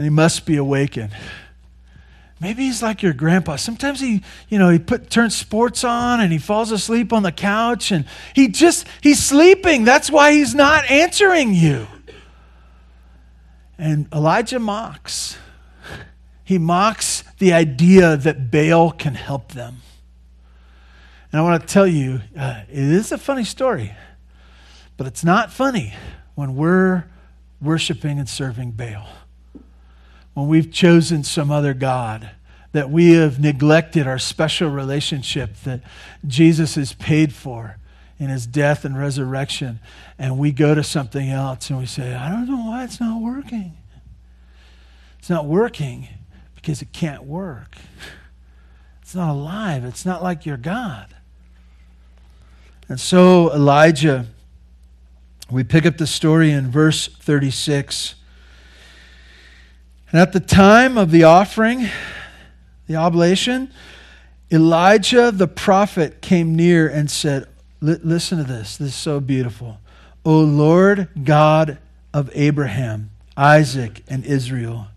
and 0.00 0.06
he 0.06 0.10
must 0.10 0.46
be 0.46 0.56
awakened. 0.56 1.10
Maybe 2.40 2.62
he's 2.62 2.82
like 2.82 3.02
your 3.02 3.12
grandpa. 3.12 3.56
Sometimes 3.56 4.00
he, 4.00 4.22
you 4.48 4.58
know, 4.58 4.70
he 4.70 4.78
put 4.78 5.10
turns 5.10 5.36
sports 5.36 5.84
on 5.84 6.22
and 6.22 6.32
he 6.32 6.38
falls 6.38 6.72
asleep 6.72 7.12
on 7.12 7.22
the 7.22 7.32
couch 7.32 7.92
and 7.92 8.06
he 8.34 8.48
just 8.48 8.86
he's 9.02 9.22
sleeping. 9.22 9.84
That's 9.84 10.10
why 10.10 10.32
he's 10.32 10.54
not 10.54 10.90
answering 10.90 11.52
you. 11.52 11.86
And 13.80 14.12
Elijah 14.12 14.58
mocks. 14.58 15.38
He 16.44 16.58
mocks 16.58 17.24
the 17.38 17.54
idea 17.54 18.14
that 18.14 18.50
Baal 18.50 18.90
can 18.90 19.14
help 19.14 19.52
them. 19.52 19.78
And 21.32 21.40
I 21.40 21.42
want 21.42 21.62
to 21.62 21.66
tell 21.66 21.86
you, 21.86 22.20
uh, 22.36 22.62
it 22.68 22.78
is 22.78 23.10
a 23.10 23.16
funny 23.16 23.44
story, 23.44 23.92
but 24.98 25.06
it's 25.06 25.24
not 25.24 25.50
funny 25.50 25.94
when 26.34 26.56
we're 26.56 27.04
worshiping 27.58 28.18
and 28.18 28.28
serving 28.28 28.72
Baal. 28.72 29.08
When 30.34 30.46
we've 30.46 30.70
chosen 30.70 31.24
some 31.24 31.50
other 31.50 31.72
God 31.72 32.30
that 32.72 32.90
we 32.90 33.12
have 33.12 33.40
neglected 33.40 34.06
our 34.06 34.18
special 34.18 34.68
relationship 34.68 35.56
that 35.64 35.80
Jesus 36.26 36.74
has 36.74 36.92
paid 36.92 37.32
for 37.32 37.78
in 38.18 38.28
his 38.28 38.46
death 38.46 38.84
and 38.84 38.98
resurrection, 38.98 39.80
and 40.18 40.38
we 40.38 40.52
go 40.52 40.74
to 40.74 40.82
something 40.82 41.30
else 41.30 41.70
and 41.70 41.78
we 41.78 41.86
say, 41.86 42.14
I 42.14 42.28
don't 42.28 42.46
know 42.46 42.66
why 42.66 42.84
it's 42.84 43.00
not 43.00 43.19
working. 43.42 43.76
It's 45.18 45.30
not 45.30 45.46
working 45.46 46.08
because 46.56 46.82
it 46.82 46.92
can't 46.92 47.24
work. 47.24 47.76
It's 49.00 49.14
not 49.14 49.32
alive. 49.32 49.84
It's 49.84 50.04
not 50.04 50.22
like 50.22 50.44
your 50.44 50.58
God. 50.58 51.14
And 52.88 53.00
so 53.00 53.50
Elijah, 53.54 54.26
we 55.50 55.64
pick 55.64 55.86
up 55.86 55.96
the 55.96 56.06
story 56.06 56.50
in 56.50 56.70
verse 56.70 57.08
36. 57.08 58.14
And 60.12 60.20
at 60.20 60.32
the 60.32 60.40
time 60.40 60.98
of 60.98 61.10
the 61.10 61.24
offering, 61.24 61.88
the 62.88 62.96
oblation, 62.96 63.72
Elijah 64.50 65.30
the 65.30 65.48
prophet 65.48 66.20
came 66.20 66.56
near 66.56 66.88
and 66.88 67.10
said, 67.10 67.46
Listen 67.80 68.36
to 68.36 68.44
this. 68.44 68.76
This 68.76 68.88
is 68.88 68.94
so 68.94 69.20
beautiful. 69.20 69.78
O 70.26 70.40
Lord 70.40 71.08
God 71.24 71.78
of 72.12 72.30
Abraham, 72.34 73.09
Isaac, 73.40 74.02
and 74.06 74.24
Israel, 74.24 74.88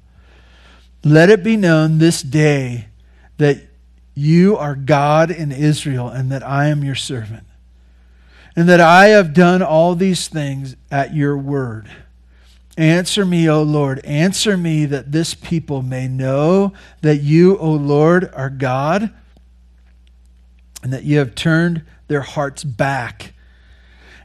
let 1.04 1.30
it 1.30 1.44
be 1.44 1.56
known 1.56 1.98
this 1.98 2.22
day 2.22 2.88
that 3.38 3.62
you 4.14 4.58
are 4.58 4.76
God 4.76 5.32
in 5.32 5.52
Israel 5.52 6.10
and 6.10 6.30
that 6.32 6.44
I 6.44 6.68
am 6.68 6.84
your 6.84 6.96
servant, 6.96 7.46
and 8.56 8.68
that 8.68 8.82
I 8.82 9.08
have 9.08 9.34
done 9.34 9.62
all 9.62 9.96
these 9.96 10.28
things 10.28 10.76
at 10.92 11.16
your 11.16 11.38
word. 11.38 11.90
Answer 12.78 13.26
me, 13.26 13.50
O 13.50 13.64
Lord. 13.64 14.04
Answer 14.04 14.58
me 14.58 14.86
that 14.88 15.12
this 15.12 15.34
people 15.34 15.82
may 15.82 16.08
know 16.08 16.74
that 17.02 17.18
you, 17.18 17.58
O 17.58 17.72
Lord, 17.72 18.30
are 18.34 18.50
God, 18.50 19.14
and 20.84 20.92
that 20.92 21.04
you 21.04 21.20
have 21.20 21.34
turned 21.34 21.84
their 22.08 22.22
hearts 22.22 22.64
back. 22.64 23.33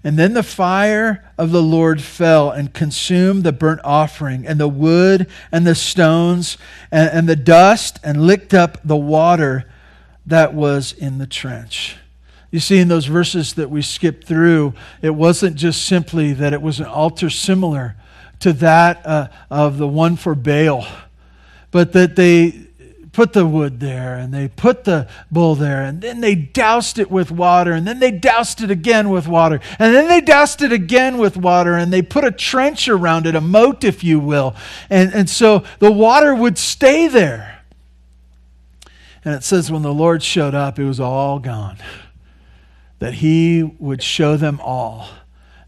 And 0.08 0.18
then 0.18 0.32
the 0.32 0.42
fire 0.42 1.22
of 1.36 1.52
the 1.52 1.60
Lord 1.60 2.00
fell 2.00 2.50
and 2.50 2.72
consumed 2.72 3.44
the 3.44 3.52
burnt 3.52 3.82
offering, 3.84 4.46
and 4.46 4.58
the 4.58 4.66
wood, 4.66 5.26
and 5.52 5.66
the 5.66 5.74
stones, 5.74 6.56
and, 6.90 7.10
and 7.10 7.28
the 7.28 7.36
dust, 7.36 8.00
and 8.02 8.26
licked 8.26 8.54
up 8.54 8.78
the 8.82 8.96
water 8.96 9.70
that 10.24 10.54
was 10.54 10.94
in 10.94 11.18
the 11.18 11.26
trench. 11.26 11.98
You 12.50 12.58
see, 12.58 12.78
in 12.78 12.88
those 12.88 13.04
verses 13.04 13.52
that 13.56 13.68
we 13.68 13.82
skipped 13.82 14.26
through, 14.26 14.72
it 15.02 15.10
wasn't 15.10 15.56
just 15.56 15.84
simply 15.84 16.32
that 16.32 16.54
it 16.54 16.62
was 16.62 16.80
an 16.80 16.86
altar 16.86 17.28
similar 17.28 17.94
to 18.40 18.54
that 18.54 19.04
uh, 19.04 19.28
of 19.50 19.76
the 19.76 19.86
one 19.86 20.16
for 20.16 20.34
Baal, 20.34 20.86
but 21.70 21.92
that 21.92 22.16
they 22.16 22.67
put 23.18 23.32
the 23.32 23.44
wood 23.44 23.80
there 23.80 24.14
and 24.14 24.32
they 24.32 24.46
put 24.46 24.84
the 24.84 25.08
bull 25.28 25.56
there 25.56 25.82
and 25.82 26.00
then 26.00 26.20
they 26.20 26.36
doused 26.36 27.00
it 27.00 27.10
with 27.10 27.32
water 27.32 27.72
and 27.72 27.84
then 27.84 27.98
they 27.98 28.12
doused 28.12 28.62
it 28.62 28.70
again 28.70 29.08
with 29.08 29.26
water 29.26 29.60
and 29.80 29.92
then 29.92 30.06
they 30.06 30.20
doused 30.20 30.62
it 30.62 30.70
again 30.70 31.18
with 31.18 31.36
water 31.36 31.74
and 31.74 31.92
they 31.92 32.00
put 32.00 32.22
a 32.22 32.30
trench 32.30 32.88
around 32.88 33.26
it, 33.26 33.34
a 33.34 33.40
moat, 33.40 33.82
if 33.82 34.04
you 34.04 34.20
will. 34.20 34.54
And, 34.88 35.12
and 35.12 35.28
so 35.28 35.64
the 35.80 35.90
water 35.90 36.32
would 36.32 36.58
stay 36.58 37.08
there. 37.08 37.64
And 39.24 39.34
it 39.34 39.42
says 39.42 39.68
when 39.68 39.82
the 39.82 39.92
Lord 39.92 40.22
showed 40.22 40.54
up, 40.54 40.78
it 40.78 40.84
was 40.84 41.00
all 41.00 41.40
gone. 41.40 41.78
That 43.00 43.14
he 43.14 43.64
would 43.80 44.00
show 44.00 44.36
them 44.36 44.60
all. 44.62 45.08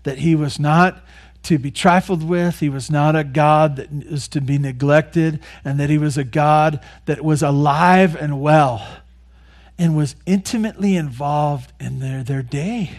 That 0.04 0.18
he 0.18 0.36
was 0.36 0.60
not 0.60 1.02
to 1.44 1.58
be 1.58 1.70
trifled 1.70 2.22
with. 2.22 2.60
He 2.60 2.68
was 2.68 2.90
not 2.90 3.16
a 3.16 3.24
God 3.24 3.76
that 3.76 3.88
is 3.90 4.28
to 4.28 4.40
be 4.40 4.58
neglected, 4.58 5.40
and 5.64 5.80
that 5.80 5.90
he 5.90 5.98
was 5.98 6.18
a 6.18 6.24
God 6.24 6.80
that 7.06 7.24
was 7.24 7.42
alive 7.42 8.14
and 8.14 8.40
well 8.40 8.86
and 9.80 9.96
was 9.96 10.14
intimately 10.26 10.94
involved 10.94 11.72
in 11.80 12.00
their, 12.00 12.22
their 12.22 12.42
day. 12.42 12.90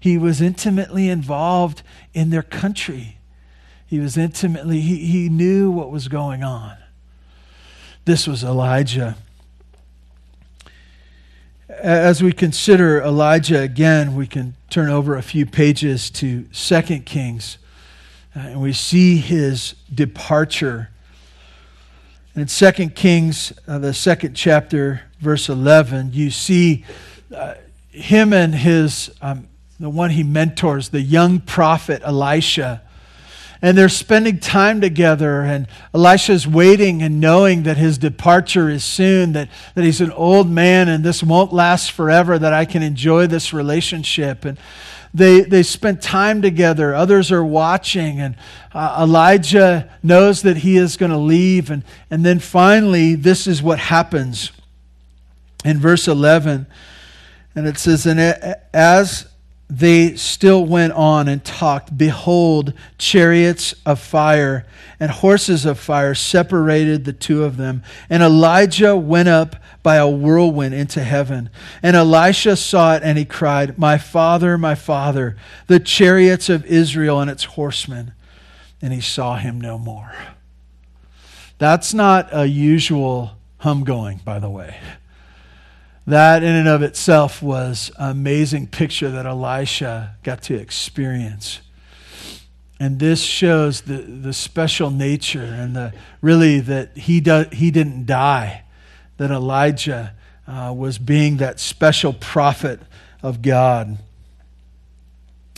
He 0.00 0.16
was 0.16 0.40
intimately 0.40 1.10
involved 1.10 1.82
in 2.14 2.30
their 2.30 2.42
country. 2.42 3.18
He 3.86 4.00
was 4.00 4.16
intimately, 4.16 4.80
he, 4.80 5.04
he 5.04 5.28
knew 5.28 5.70
what 5.70 5.90
was 5.90 6.08
going 6.08 6.42
on. 6.42 6.78
This 8.06 8.26
was 8.26 8.42
Elijah. 8.42 9.16
As 11.68 12.22
we 12.22 12.32
consider 12.32 13.02
Elijah 13.02 13.60
again, 13.60 14.14
we 14.14 14.26
can 14.26 14.54
turn 14.70 14.88
over 14.88 15.16
a 15.16 15.22
few 15.22 15.44
pages 15.44 16.10
to 16.12 16.44
2 16.44 16.82
Kings 17.00 17.58
uh, 18.36 18.40
and 18.40 18.60
we 18.60 18.72
see 18.72 19.16
his 19.18 19.74
departure. 19.92 20.90
In 22.34 22.46
2 22.46 22.72
Kings, 22.90 23.52
uh, 23.68 23.78
the 23.78 23.94
second 23.94 24.34
chapter, 24.34 25.02
verse 25.20 25.48
11, 25.48 26.10
you 26.12 26.30
see 26.30 26.84
uh, 27.34 27.54
him 27.90 28.32
and 28.32 28.54
his, 28.54 29.14
um, 29.22 29.48
the 29.78 29.88
one 29.88 30.10
he 30.10 30.24
mentors, 30.24 30.88
the 30.88 31.00
young 31.00 31.40
prophet 31.40 32.02
Elisha. 32.04 32.82
And 33.62 33.78
they're 33.78 33.88
spending 33.88 34.40
time 34.40 34.80
together, 34.80 35.42
and 35.42 35.68
Elisha's 35.94 36.46
waiting 36.46 37.02
and 37.02 37.20
knowing 37.20 37.62
that 37.62 37.76
his 37.76 37.98
departure 37.98 38.68
is 38.68 38.84
soon, 38.84 39.32
that, 39.32 39.48
that 39.74 39.84
he's 39.84 40.00
an 40.00 40.12
old 40.12 40.50
man 40.50 40.88
and 40.88 41.04
this 41.04 41.22
won't 41.22 41.52
last 41.52 41.92
forever, 41.92 42.38
that 42.38 42.52
I 42.52 42.64
can 42.64 42.82
enjoy 42.82 43.26
this 43.28 43.52
relationship. 43.52 44.44
And 44.44 44.58
they, 45.14 45.42
they 45.42 45.62
spent 45.62 46.02
time 46.02 46.42
together. 46.42 46.92
Others 46.92 47.30
are 47.30 47.44
watching, 47.44 48.20
and 48.20 48.34
uh, 48.72 48.98
Elijah 49.00 49.88
knows 50.02 50.42
that 50.42 50.58
he 50.58 50.76
is 50.76 50.96
going 50.96 51.12
to 51.12 51.16
leave. 51.16 51.70
And, 51.70 51.84
and 52.10 52.26
then 52.26 52.40
finally, 52.40 53.14
this 53.14 53.46
is 53.46 53.62
what 53.62 53.78
happens 53.78 54.50
in 55.64 55.78
verse 55.78 56.08
11. 56.08 56.66
And 57.54 57.66
it 57.68 57.78
says, 57.78 58.06
And 58.06 58.18
as 58.72 59.28
they 59.68 60.14
still 60.16 60.64
went 60.64 60.92
on 60.92 61.26
and 61.26 61.44
talked, 61.44 61.96
behold, 61.96 62.74
chariots 62.98 63.74
of 63.86 63.98
fire 63.98 64.66
and 65.00 65.10
horses 65.10 65.64
of 65.64 65.78
fire 65.78 66.14
separated 66.14 67.04
the 67.04 67.12
two 67.12 67.44
of 67.44 67.56
them. 67.56 67.82
And 68.10 68.22
Elijah 68.22 68.96
went 68.96 69.28
up 69.28 69.56
by 69.82 69.96
a 69.96 70.08
whirlwind 70.08 70.74
into 70.74 71.02
heaven. 71.02 71.50
And 71.82 71.96
Elisha 71.96 72.56
saw 72.56 72.96
it 72.96 73.02
and 73.02 73.18
he 73.18 73.24
cried, 73.24 73.78
My 73.78 73.98
father, 73.98 74.56
my 74.58 74.74
father, 74.74 75.36
the 75.66 75.80
chariots 75.80 76.48
of 76.48 76.64
Israel 76.66 77.20
and 77.20 77.30
its 77.30 77.44
horsemen. 77.44 78.12
And 78.82 78.92
he 78.92 79.00
saw 79.00 79.36
him 79.36 79.60
no 79.60 79.78
more. 79.78 80.14
That's 81.58 81.94
not 81.94 82.28
a 82.32 82.46
usual 82.46 83.38
hum 83.58 83.84
going, 83.84 84.18
by 84.24 84.38
the 84.38 84.50
way. 84.50 84.76
That 86.06 86.42
in 86.42 86.54
and 86.54 86.68
of 86.68 86.82
itself 86.82 87.42
was 87.42 87.90
an 87.98 88.10
amazing 88.10 88.66
picture 88.66 89.10
that 89.10 89.24
Elisha 89.24 90.16
got 90.22 90.42
to 90.42 90.54
experience. 90.54 91.60
And 92.78 92.98
this 92.98 93.22
shows 93.22 93.82
the, 93.82 93.98
the 93.98 94.32
special 94.32 94.90
nature 94.90 95.44
and 95.44 95.74
the 95.74 95.94
really 96.20 96.60
that 96.60 96.96
he, 96.96 97.20
do, 97.20 97.46
he 97.52 97.70
didn't 97.70 98.04
die 98.04 98.64
that 99.16 99.30
Elijah 99.30 100.14
uh, 100.46 100.74
was 100.76 100.98
being 100.98 101.38
that 101.38 101.60
special 101.60 102.12
prophet 102.12 102.80
of 103.22 103.40
God. 103.40 103.98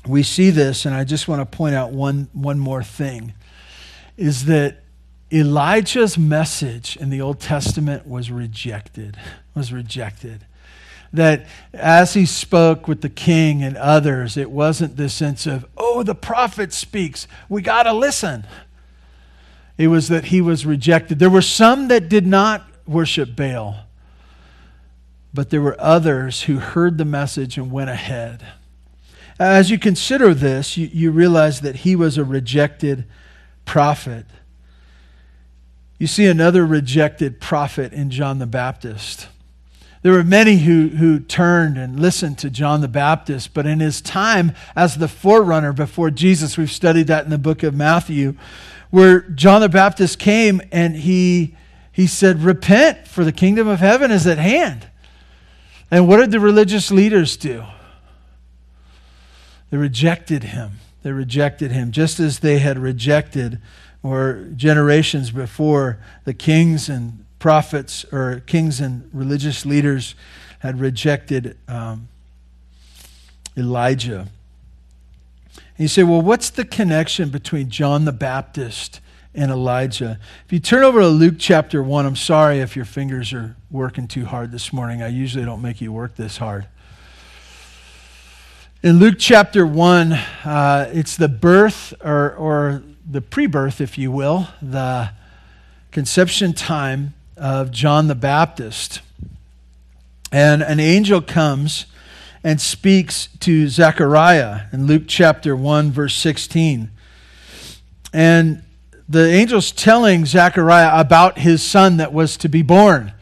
We 0.06 0.22
see 0.22 0.50
this, 0.50 0.84
and 0.84 0.94
I 0.94 1.02
just 1.02 1.26
want 1.26 1.40
to 1.40 1.56
point 1.56 1.74
out 1.74 1.90
one, 1.90 2.28
one 2.32 2.58
more 2.58 2.84
thing 2.84 3.34
is 4.16 4.44
that 4.44 4.82
Elijah's 5.32 6.16
message 6.16 6.96
in 6.96 7.10
the 7.10 7.20
Old 7.20 7.40
Testament 7.40 8.06
was 8.06 8.30
rejected, 8.30 9.16
was 9.54 9.72
rejected. 9.72 10.46
That 11.12 11.46
as 11.72 12.14
he 12.14 12.26
spoke 12.26 12.86
with 12.86 13.00
the 13.00 13.08
king 13.08 13.62
and 13.62 13.76
others, 13.76 14.36
it 14.36 14.50
wasn't 14.50 14.96
this 14.96 15.14
sense 15.14 15.46
of, 15.46 15.66
oh, 15.76 16.02
the 16.02 16.14
prophet 16.14 16.72
speaks, 16.72 17.26
we 17.48 17.62
got 17.62 17.84
to 17.84 17.92
listen. 17.92 18.46
It 19.78 19.88
was 19.88 20.08
that 20.08 20.26
he 20.26 20.40
was 20.40 20.64
rejected. 20.64 21.18
There 21.18 21.30
were 21.30 21.42
some 21.42 21.88
that 21.88 22.08
did 22.08 22.26
not 22.26 22.64
worship 22.86 23.34
Baal. 23.36 23.86
But 25.34 25.50
there 25.50 25.60
were 25.60 25.76
others 25.78 26.42
who 26.42 26.58
heard 26.58 26.98
the 26.98 27.04
message 27.04 27.58
and 27.58 27.70
went 27.70 27.90
ahead. 27.90 28.46
As 29.38 29.70
you 29.70 29.78
consider 29.78 30.32
this, 30.32 30.76
you, 30.78 30.88
you 30.90 31.10
realize 31.10 31.60
that 31.60 31.76
he 31.76 31.94
was 31.94 32.16
a 32.16 32.24
rejected 32.24 33.04
prophet. 33.66 34.24
You 35.98 36.06
see 36.06 36.26
another 36.26 36.66
rejected 36.66 37.40
prophet 37.40 37.92
in 37.92 38.10
John 38.10 38.38
the 38.38 38.46
Baptist. 38.46 39.28
There 40.02 40.12
were 40.12 40.24
many 40.24 40.58
who, 40.58 40.88
who 40.88 41.18
turned 41.18 41.78
and 41.78 41.98
listened 41.98 42.38
to 42.38 42.50
John 42.50 42.80
the 42.80 42.88
Baptist, 42.88 43.54
but 43.54 43.66
in 43.66 43.80
his 43.80 44.00
time 44.00 44.52
as 44.76 44.96
the 44.96 45.08
forerunner 45.08 45.72
before 45.72 46.10
Jesus, 46.10 46.56
we've 46.56 46.70
studied 46.70 47.06
that 47.08 47.24
in 47.24 47.30
the 47.30 47.38
book 47.38 47.62
of 47.62 47.74
Matthew, 47.74 48.36
where 48.90 49.20
John 49.22 49.62
the 49.62 49.68
Baptist 49.68 50.18
came 50.18 50.60
and 50.70 50.94
he 50.94 51.56
he 51.96 52.06
said, 52.06 52.42
Repent, 52.42 53.08
for 53.08 53.24
the 53.24 53.32
kingdom 53.32 53.66
of 53.68 53.78
heaven 53.78 54.10
is 54.10 54.26
at 54.26 54.36
hand. 54.36 54.86
And 55.90 56.06
what 56.06 56.18
did 56.18 56.30
the 56.30 56.38
religious 56.38 56.90
leaders 56.90 57.38
do? 57.38 57.64
They 59.70 59.78
rejected 59.78 60.44
him. 60.44 60.72
They 61.02 61.12
rejected 61.12 61.72
him, 61.72 61.92
just 61.92 62.20
as 62.20 62.40
they 62.40 62.58
had 62.58 62.78
rejected, 62.78 63.62
or 64.06 64.46
generations 64.54 65.30
before, 65.30 65.98
the 66.24 66.34
kings 66.34 66.88
and 66.88 67.24
prophets 67.38 68.04
or 68.12 68.42
kings 68.46 68.80
and 68.80 69.10
religious 69.12 69.66
leaders 69.66 70.14
had 70.60 70.80
rejected 70.80 71.56
um, 71.68 72.08
Elijah. 73.56 74.28
And 75.56 75.84
you 75.84 75.88
say, 75.88 76.04
well, 76.04 76.22
what's 76.22 76.50
the 76.50 76.64
connection 76.64 77.30
between 77.30 77.68
John 77.68 78.04
the 78.04 78.12
Baptist 78.12 79.00
and 79.34 79.50
Elijah? 79.50 80.18
If 80.46 80.52
you 80.52 80.60
turn 80.60 80.84
over 80.84 81.00
to 81.00 81.08
Luke 81.08 81.34
chapter 81.38 81.82
1, 81.82 82.06
I'm 82.06 82.16
sorry 82.16 82.60
if 82.60 82.76
your 82.76 82.84
fingers 82.84 83.32
are 83.32 83.56
working 83.70 84.06
too 84.06 84.24
hard 84.24 84.52
this 84.52 84.72
morning. 84.72 85.02
I 85.02 85.08
usually 85.08 85.44
don't 85.44 85.62
make 85.62 85.80
you 85.80 85.92
work 85.92 86.16
this 86.16 86.38
hard. 86.38 86.68
In 88.86 89.00
Luke 89.00 89.16
chapter 89.18 89.66
1, 89.66 90.12
uh, 90.12 90.88
it's 90.92 91.16
the 91.16 91.26
birth 91.26 91.92
or, 92.04 92.36
or 92.36 92.84
the 93.04 93.20
pre 93.20 93.48
birth, 93.48 93.80
if 93.80 93.98
you 93.98 94.12
will, 94.12 94.46
the 94.62 95.10
conception 95.90 96.52
time 96.52 97.14
of 97.36 97.72
John 97.72 98.06
the 98.06 98.14
Baptist. 98.14 99.00
And 100.30 100.62
an 100.62 100.78
angel 100.78 101.20
comes 101.20 101.86
and 102.44 102.60
speaks 102.60 103.28
to 103.40 103.66
Zechariah 103.66 104.66
in 104.72 104.86
Luke 104.86 105.06
chapter 105.08 105.56
1, 105.56 105.90
verse 105.90 106.14
16. 106.14 106.88
And 108.12 108.62
the 109.08 109.28
angel's 109.28 109.72
telling 109.72 110.26
Zechariah 110.26 111.00
about 111.00 111.38
his 111.38 111.60
son 111.60 111.96
that 111.96 112.12
was 112.12 112.36
to 112.36 112.48
be 112.48 112.62
born. 112.62 113.12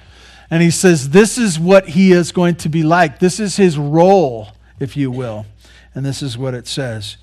And 0.50 0.62
he 0.62 0.70
says, 0.70 1.08
This 1.08 1.38
is 1.38 1.58
what 1.58 1.88
he 1.88 2.12
is 2.12 2.32
going 2.32 2.56
to 2.56 2.68
be 2.68 2.82
like. 2.82 3.18
This 3.18 3.40
is 3.40 3.56
his 3.56 3.78
role, 3.78 4.48
if 4.78 4.94
you 4.94 5.10
will. 5.10 5.46
And 5.94 6.04
this 6.04 6.22
is 6.22 6.36
what 6.36 6.54
it 6.54 6.66
says. 6.66 7.16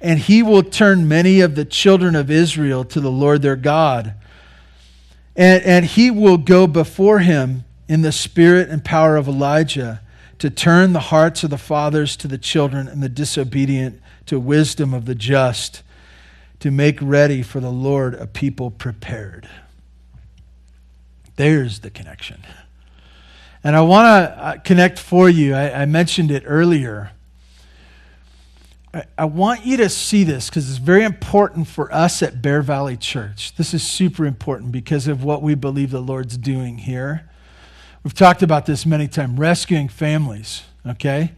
And 0.00 0.18
he 0.18 0.42
will 0.42 0.62
turn 0.62 1.08
many 1.08 1.40
of 1.40 1.54
the 1.54 1.64
children 1.64 2.14
of 2.14 2.30
Israel 2.30 2.84
to 2.84 3.00
the 3.00 3.10
Lord 3.10 3.42
their 3.42 3.56
God. 3.56 4.14
And, 5.34 5.62
and 5.64 5.84
he 5.84 6.10
will 6.10 6.38
go 6.38 6.66
before 6.66 7.20
him 7.20 7.64
in 7.88 8.02
the 8.02 8.12
spirit 8.12 8.68
and 8.68 8.84
power 8.84 9.16
of 9.16 9.28
Elijah 9.28 10.00
to 10.38 10.50
turn 10.50 10.92
the 10.92 11.00
hearts 11.00 11.44
of 11.44 11.50
the 11.50 11.58
fathers 11.58 12.16
to 12.18 12.28
the 12.28 12.38
children 12.38 12.88
and 12.88 13.02
the 13.02 13.08
disobedient 13.08 14.00
to 14.26 14.38
wisdom 14.38 14.92
of 14.92 15.06
the 15.06 15.14
just, 15.14 15.82
to 16.60 16.70
make 16.70 16.98
ready 17.00 17.42
for 17.42 17.60
the 17.60 17.70
Lord 17.70 18.14
a 18.14 18.26
people 18.26 18.70
prepared. 18.70 19.48
There's 21.36 21.80
the 21.80 21.90
connection. 21.90 22.42
And 23.62 23.76
I 23.76 23.80
want 23.82 24.06
to 24.06 24.42
uh, 24.42 24.56
connect 24.58 24.98
for 24.98 25.28
you. 25.28 25.54
I, 25.54 25.82
I 25.82 25.84
mentioned 25.86 26.30
it 26.30 26.44
earlier. 26.46 27.12
I, 29.18 29.24
want 29.26 29.66
you 29.66 29.76
to 29.78 29.88
see 29.88 30.24
this 30.24 30.48
because 30.48 30.70
it's 30.70 30.78
very 30.78 31.04
important 31.04 31.66
for 31.66 31.92
us 31.92 32.22
at 32.22 32.40
Bear 32.40 32.62
Valley 32.62 32.96
Church. 32.96 33.54
This 33.56 33.74
is 33.74 33.82
super 33.82 34.24
important 34.24 34.72
because 34.72 35.06
of 35.06 35.22
what 35.22 35.42
we 35.42 35.54
believe 35.54 35.90
the 35.90 36.00
Lord's 36.00 36.38
doing 36.38 36.78
here. 36.78 37.28
We've 38.02 38.14
talked 38.14 38.42
about 38.42 38.64
this 38.66 38.86
many 38.86 39.08
times 39.08 39.38
rescuing 39.38 39.88
families, 39.88 40.62
okay? 40.86 41.32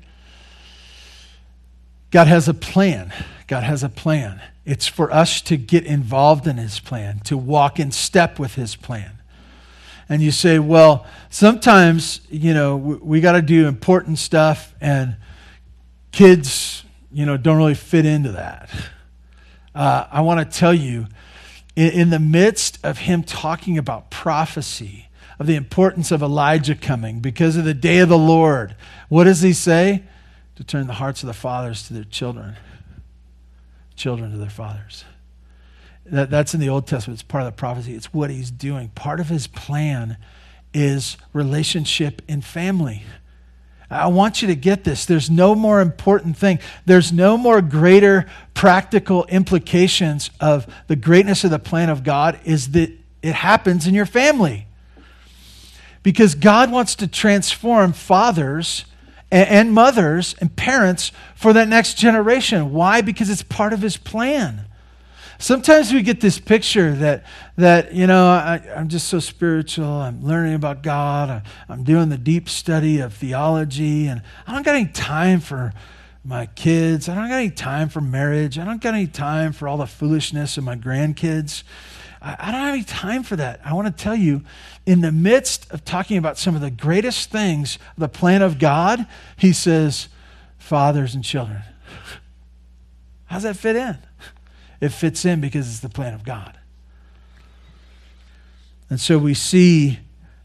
God 2.11 2.27
has 2.29 2.49
a 2.49 2.55
plan. 2.55 3.13
God 3.47 3.65
has 3.65 3.83
a 3.83 3.89
plan. 3.89 4.41
It's 4.65 4.87
for 4.87 5.11
us 5.11 5.41
to 5.43 5.57
get 5.57 5.85
involved 5.85 6.47
in 6.47 6.59
His 6.59 6.79
plan, 6.79 7.21
to 7.21 7.37
walk 7.37 7.81
in 7.81 7.91
step 7.91 8.39
with 8.39 8.55
His 8.55 8.77
plan. 8.77 9.13
And 10.09 10.23
you 10.23 10.31
say, 10.31 10.59
well, 10.59 11.07
sometimes, 11.29 12.21
you 12.31 12.55
know, 12.55 12.77
we, 12.77 12.95
we 12.97 13.21
got 13.21 13.33
to 13.33 13.43
do 13.43 13.67
important 13.67 14.19
stuff, 14.19 14.75
and 14.81 15.17
kids, 16.13 16.85
you 17.13 17.27
know, 17.27 17.37
don't 17.37 17.57
really 17.57 17.75
fit 17.75 18.05
into 18.07 18.33
that. 18.33 18.71
Uh, 19.75 20.07
I 20.11 20.21
want 20.21 20.41
to 20.41 20.59
tell 20.59 20.75
you, 20.75 21.07
in, 21.77 21.91
in 21.93 22.11
the 22.11 22.19
midst 22.19 22.79
of 22.85 22.99
Him 22.99 23.23
talking 23.23 23.79
about 23.79 24.11
prophecy, 24.11 25.09
of 25.39 25.47
the 25.47 25.55
importance 25.55 26.11
of 26.11 26.23
Elijah 26.23 26.75
coming 26.75 27.21
because 27.21 27.57
of 27.57 27.65
the 27.65 27.75
day 27.75 27.99
of 27.99 28.09
the 28.09 28.19
Lord. 28.19 28.75
What 29.09 29.25
does 29.25 29.41
he 29.41 29.53
say? 29.53 30.03
To 30.57 30.65
turn 30.65 30.89
the 30.89 30.95
hearts 30.95 31.23
of 31.23 31.29
the 31.29 31.35
fathers 31.35 31.87
to 31.87 31.95
their 31.95 32.05
children, 32.05 32.57
children 33.95 34.33
to 34.33 34.39
their 34.39 34.51
fathers. 34.51 35.05
That, 36.05 36.31
that's 36.31 36.55
in 36.55 36.61
the 36.61 36.69
Old 36.69 36.89
Testament. 36.89 37.21
It's 37.21 37.23
part 37.23 37.45
of 37.45 37.47
the 37.47 37.57
prophecy. 37.57 37.95
It's 37.95 38.13
what 38.13 38.31
he's 38.31 38.51
doing. 38.51 38.89
Part 38.89 39.21
of 39.21 39.29
his 39.29 39.47
plan 39.47 40.17
is 40.75 41.17
relationship 41.33 42.23
in 42.27 42.41
family. 42.41 43.05
I 43.91 44.09
want 44.09 44.43
you 44.43 44.49
to 44.49 44.55
get 44.55 44.85
this. 44.85 45.07
There's 45.07 45.31
no 45.31 45.55
more 45.55 45.81
important 45.81 46.37
thing. 46.37 46.59
There's 46.85 47.11
no 47.11 47.39
more 47.39 47.63
greater 47.63 48.27
practical 48.53 49.25
implications 49.27 50.31
of 50.41 50.67
the 50.89 50.97
greatness 50.97 51.45
of 51.45 51.51
the 51.51 51.59
plan 51.59 51.89
of 51.89 52.05
God 52.05 52.39
is 52.45 52.73
that 52.73 52.91
it 53.23 53.35
happens 53.35 53.87
in 53.87 53.95
your 53.95 54.07
family 54.07 54.67
because 56.03 56.35
God 56.35 56.71
wants 56.71 56.95
to 56.97 57.07
transform 57.07 57.93
fathers 57.93 58.85
and 59.31 59.73
mothers 59.73 60.35
and 60.41 60.55
parents 60.55 61.13
for 61.35 61.53
that 61.53 61.69
next 61.69 61.95
generation. 61.95 62.73
Why? 62.73 63.01
Because 63.01 63.29
it's 63.31 63.43
part 63.43 63.73
of 63.73 63.83
his 63.83 63.97
plan. 63.97 64.68
Sometimes 65.41 65.93
we 65.93 66.03
get 66.03 66.21
this 66.21 66.41
picture 66.41 66.93
that, 66.97 67.25
that 67.57 67.95
you 67.95 68.09
know, 68.09 68.27
I, 68.27 68.61
am 68.75 68.89
just 68.89 69.07
so 69.07 69.21
spiritual. 69.21 69.87
I'm 69.87 70.25
learning 70.25 70.55
about 70.55 70.83
God. 70.83 71.31
I, 71.31 71.43
I'm 71.69 71.85
doing 71.85 72.09
the 72.09 72.19
deep 72.19 72.49
study 72.49 72.99
of 72.99 73.15
theology, 73.15 74.09
and 74.09 74.23
I 74.49 74.53
don't 74.53 74.65
got 74.65 74.75
any 74.75 74.89
time 74.89 75.39
for 75.39 75.73
my 76.25 76.47
kids. 76.47 77.09
I 77.09 77.15
don't 77.15 77.29
got 77.29 77.37
any 77.37 77.51
time 77.51 77.89
for 77.89 78.01
marriage. 78.01 78.59
I 78.59 78.65
don't 78.65 78.83
got 78.83 78.95
any 78.95 79.07
time 79.07 79.53
for 79.53 79.69
all 79.69 79.77
the 79.77 79.87
foolishness 79.87 80.59
of 80.59 80.65
my 80.65 80.75
grandkids. 80.75 81.63
I, 82.21 82.37
I 82.41 82.51
don't 82.51 82.61
have 82.61 82.75
any 82.75 82.83
time 82.83 83.23
for 83.23 83.37
that. 83.37 83.61
I 83.65 83.75
want 83.75 83.97
to 83.97 84.03
tell 84.03 84.17
you, 84.17 84.43
in 84.87 85.03
the 85.03 85.13
midst 85.13 85.71
of 85.71 85.85
talking 85.85 86.19
about 86.19 86.37
some 86.37 86.57
of 86.57 86.63
the 86.63 86.71
greatest 86.71 87.31
things, 87.31 87.79
the 87.97 88.09
plan 88.09 88.43
of 88.43 88.59
God, 88.59 89.07
he 89.37 89.53
says, 89.53 90.09
fathers 90.59 91.15
and 91.15 91.23
children. 91.23 91.63
How's 93.27 93.45
that 93.45 93.57
fit 93.57 93.77
in? 93.77 93.99
It 94.81 94.91
fits 94.91 95.25
in 95.25 95.41
because 95.41 95.69
it's 95.69 95.81
the 95.81 95.89
plan 95.89 96.15
of 96.15 96.25
God. 96.25 96.59
And 98.91 99.01
so 99.01 99.19
we 99.19 99.35
see 99.35 99.99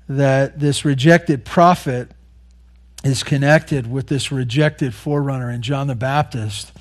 that 0.10 0.60
this 0.60 0.84
rejected 0.84 1.46
prophet 1.46 2.12
is 3.04 3.24
connected 3.24 3.89
with 3.89 4.08
this 4.08 4.32
rejected 4.32 4.93
forerunner 4.93 5.50
in 5.50 5.62
John 5.62 5.88
the 5.88 5.96
Baptist, 5.96 6.72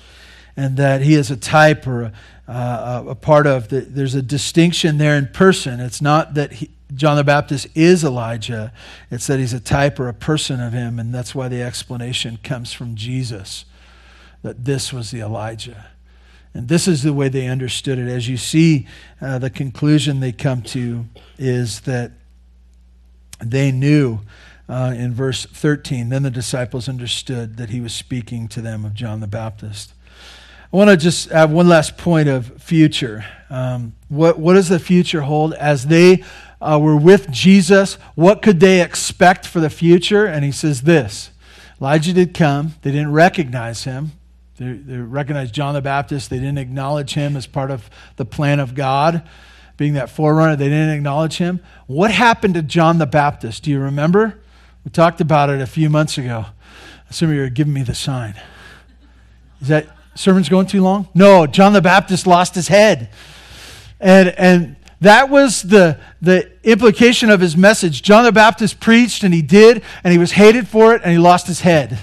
and 0.55 0.77
that 0.77 1.01
he 1.01 1.15
is 1.15 1.31
a 1.31 1.37
type 1.37 1.87
or 1.87 2.13
a, 2.47 2.51
uh, 2.51 3.03
a 3.09 3.15
part 3.15 3.47
of. 3.47 3.69
The, 3.69 3.81
there's 3.81 4.15
a 4.15 4.21
distinction 4.21 4.97
there 4.97 5.17
in 5.17 5.27
person. 5.27 5.79
It's 5.79 6.01
not 6.01 6.33
that 6.35 6.53
he, 6.53 6.69
John 6.93 7.17
the 7.17 7.23
Baptist 7.23 7.67
is 7.75 8.03
Elijah, 8.03 8.71
it's 9.09 9.27
that 9.27 9.39
he's 9.39 9.53
a 9.53 9.59
type 9.59 9.99
or 9.99 10.07
a 10.07 10.13
person 10.13 10.61
of 10.61 10.73
him, 10.73 10.99
and 10.99 11.13
that's 11.13 11.33
why 11.33 11.47
the 11.47 11.61
explanation 11.61 12.39
comes 12.43 12.71
from 12.71 12.95
Jesus 12.95 13.65
that 14.43 14.65
this 14.65 14.93
was 14.93 15.11
the 15.11 15.21
Elijah. 15.21 15.87
And 16.53 16.67
this 16.67 16.87
is 16.87 17.03
the 17.03 17.13
way 17.13 17.29
they 17.29 17.47
understood 17.47 17.97
it. 17.97 18.07
As 18.07 18.29
you 18.29 18.37
see, 18.37 18.87
uh, 19.19 19.39
the 19.39 19.49
conclusion 19.49 20.19
they 20.19 20.31
come 20.31 20.61
to 20.63 21.05
is 21.37 21.81
that 21.81 22.11
they 23.39 23.71
knew 23.71 24.19
uh, 24.69 24.93
in 24.95 25.13
verse 25.13 25.45
13, 25.45 26.09
then 26.09 26.23
the 26.23 26.31
disciples 26.31 26.87
understood 26.87 27.57
that 27.57 27.69
he 27.69 27.81
was 27.81 27.93
speaking 27.93 28.47
to 28.49 28.61
them 28.61 28.85
of 28.85 28.93
John 28.93 29.19
the 29.19 29.27
Baptist. 29.27 29.93
I 30.71 30.77
want 30.77 30.89
to 30.89 30.97
just 30.97 31.29
have 31.29 31.51
one 31.51 31.67
last 31.67 31.97
point 31.97 32.29
of 32.29 32.61
future. 32.61 33.25
Um, 33.49 33.93
what, 34.09 34.39
what 34.39 34.53
does 34.53 34.69
the 34.69 34.79
future 34.79 35.21
hold? 35.21 35.53
As 35.53 35.85
they 35.85 36.23
uh, 36.61 36.79
were 36.81 36.95
with 36.95 37.29
Jesus, 37.29 37.95
what 38.15 38.41
could 38.41 38.59
they 38.59 38.81
expect 38.81 39.45
for 39.45 39.59
the 39.59 39.69
future? 39.69 40.25
And 40.25 40.43
he 40.45 40.51
says 40.51 40.81
this 40.83 41.31
Elijah 41.79 42.13
did 42.13 42.33
come. 42.33 42.73
They 42.81 42.91
didn't 42.91 43.11
recognize 43.11 43.83
him. 43.83 44.13
They, 44.57 44.73
they 44.73 44.97
recognized 44.97 45.53
John 45.53 45.73
the 45.73 45.81
Baptist. 45.81 46.29
They 46.29 46.37
didn't 46.37 46.59
acknowledge 46.59 47.13
him 47.13 47.35
as 47.35 47.47
part 47.47 47.71
of 47.71 47.89
the 48.17 48.25
plan 48.25 48.59
of 48.59 48.75
God, 48.75 49.27
being 49.77 49.93
that 49.93 50.09
forerunner. 50.09 50.55
They 50.55 50.69
didn't 50.69 50.91
acknowledge 50.95 51.37
him. 51.37 51.59
What 51.87 52.11
happened 52.11 52.53
to 52.53 52.61
John 52.61 52.97
the 52.99 53.07
Baptist? 53.07 53.63
Do 53.63 53.71
you 53.71 53.79
remember? 53.79 54.39
We 54.85 54.91
talked 54.91 55.21
about 55.21 55.49
it 55.49 55.61
a 55.61 55.67
few 55.67 55.89
months 55.89 56.17
ago. 56.17 56.45
Some 57.09 57.29
of 57.29 57.35
you 57.35 57.43
are 57.43 57.49
giving 57.49 57.73
me 57.73 57.83
the 57.83 57.95
sign. 57.95 58.35
Is 59.61 59.69
that 59.69 59.87
sermon's 60.15 60.49
going 60.49 60.67
too 60.67 60.81
long? 60.81 61.07
No, 61.13 61.47
John 61.47 61.73
the 61.73 61.81
Baptist 61.81 62.27
lost 62.27 62.55
his 62.55 62.67
head. 62.67 63.09
And, 63.99 64.29
and 64.37 64.75
that 64.99 65.29
was 65.29 65.63
the, 65.63 65.99
the 66.21 66.51
implication 66.63 67.29
of 67.29 67.39
his 67.39 67.55
message. 67.55 68.01
John 68.01 68.23
the 68.23 68.31
Baptist 68.31 68.79
preached, 68.79 69.23
and 69.23 69.33
he 69.33 69.41
did, 69.41 69.83
and 70.03 70.11
he 70.11 70.17
was 70.17 70.33
hated 70.33 70.67
for 70.67 70.93
it, 70.93 71.01
and 71.03 71.11
he 71.11 71.17
lost 71.17 71.47
his 71.47 71.61
head. 71.61 71.99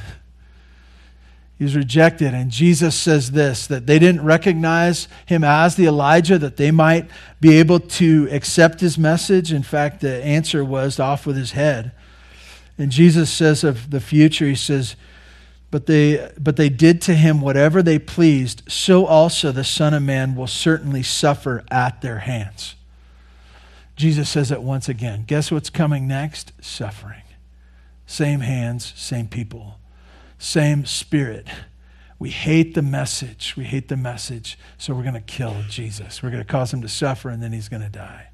He 1.61 1.65
was 1.65 1.77
rejected. 1.77 2.33
And 2.33 2.51
Jesus 2.51 2.97
says 2.97 3.33
this 3.33 3.67
that 3.67 3.87
they 3.87 3.99
didn't 3.99 4.25
recognize 4.25 5.09
him 5.27 5.45
as 5.45 5.77
the 5.77 5.85
Elijah, 5.85 6.39
that 6.39 6.57
they 6.57 6.71
might 6.71 7.11
be 7.39 7.59
able 7.59 7.81
to 7.81 8.27
accept 8.33 8.81
his 8.81 8.97
message. 8.97 9.53
In 9.53 9.63
fact, 9.63 10.01
the 10.01 10.25
answer 10.25 10.65
was 10.65 10.99
off 10.99 11.27
with 11.27 11.37
his 11.37 11.53
head. 11.53 11.93
And 12.79 12.91
Jesus 12.91 13.31
says 13.31 13.63
of 13.63 13.91
the 13.91 14.01
future, 14.01 14.47
he 14.47 14.55
says, 14.55 14.97
but 15.71 15.85
they, 15.85 16.31
but 16.41 16.57
they 16.57 16.71
did 16.71 17.03
to 17.03 17.15
him 17.15 17.43
whatever 17.43 17.83
they 17.83 17.99
pleased, 17.99 18.63
so 18.67 19.05
also 19.05 19.53
the 19.53 19.63
Son 19.63 19.93
of 19.93 20.03
Man 20.03 20.35
will 20.35 20.47
certainly 20.47 21.03
suffer 21.03 21.63
at 21.71 22.01
their 22.01 22.21
hands. 22.21 22.75
Jesus 23.97 24.31
says 24.31 24.51
it 24.51 24.63
once 24.63 24.89
again. 24.89 25.25
Guess 25.27 25.53
what's 25.53 25.69
coming 25.69 26.09
next? 26.09 26.55
Suffering. 26.63 27.21
Same 28.07 28.41
hands, 28.41 28.95
same 28.97 29.29
people, 29.29 29.79
same 30.41 30.87
spirit. 30.87 31.47
We 32.19 32.31
hate 32.31 32.75
the 32.75 32.83
message. 32.83 33.55
We 33.57 33.65
hate 33.65 33.89
the 33.89 33.97
message. 33.97 34.59
So 34.79 34.95
we're 34.95 35.03
going 35.03 35.15
to 35.15 35.21
kill 35.21 35.63
Jesus. 35.69 36.23
We're 36.23 36.31
going 36.31 36.43
to 36.43 36.51
cause 36.51 36.73
him 36.73 36.83
to 36.83 36.89
suffer, 36.89 37.29
and 37.29 37.43
then 37.43 37.53
he's 37.53 37.69
going 37.69 37.83
to 37.83 37.89
die. 37.89 38.29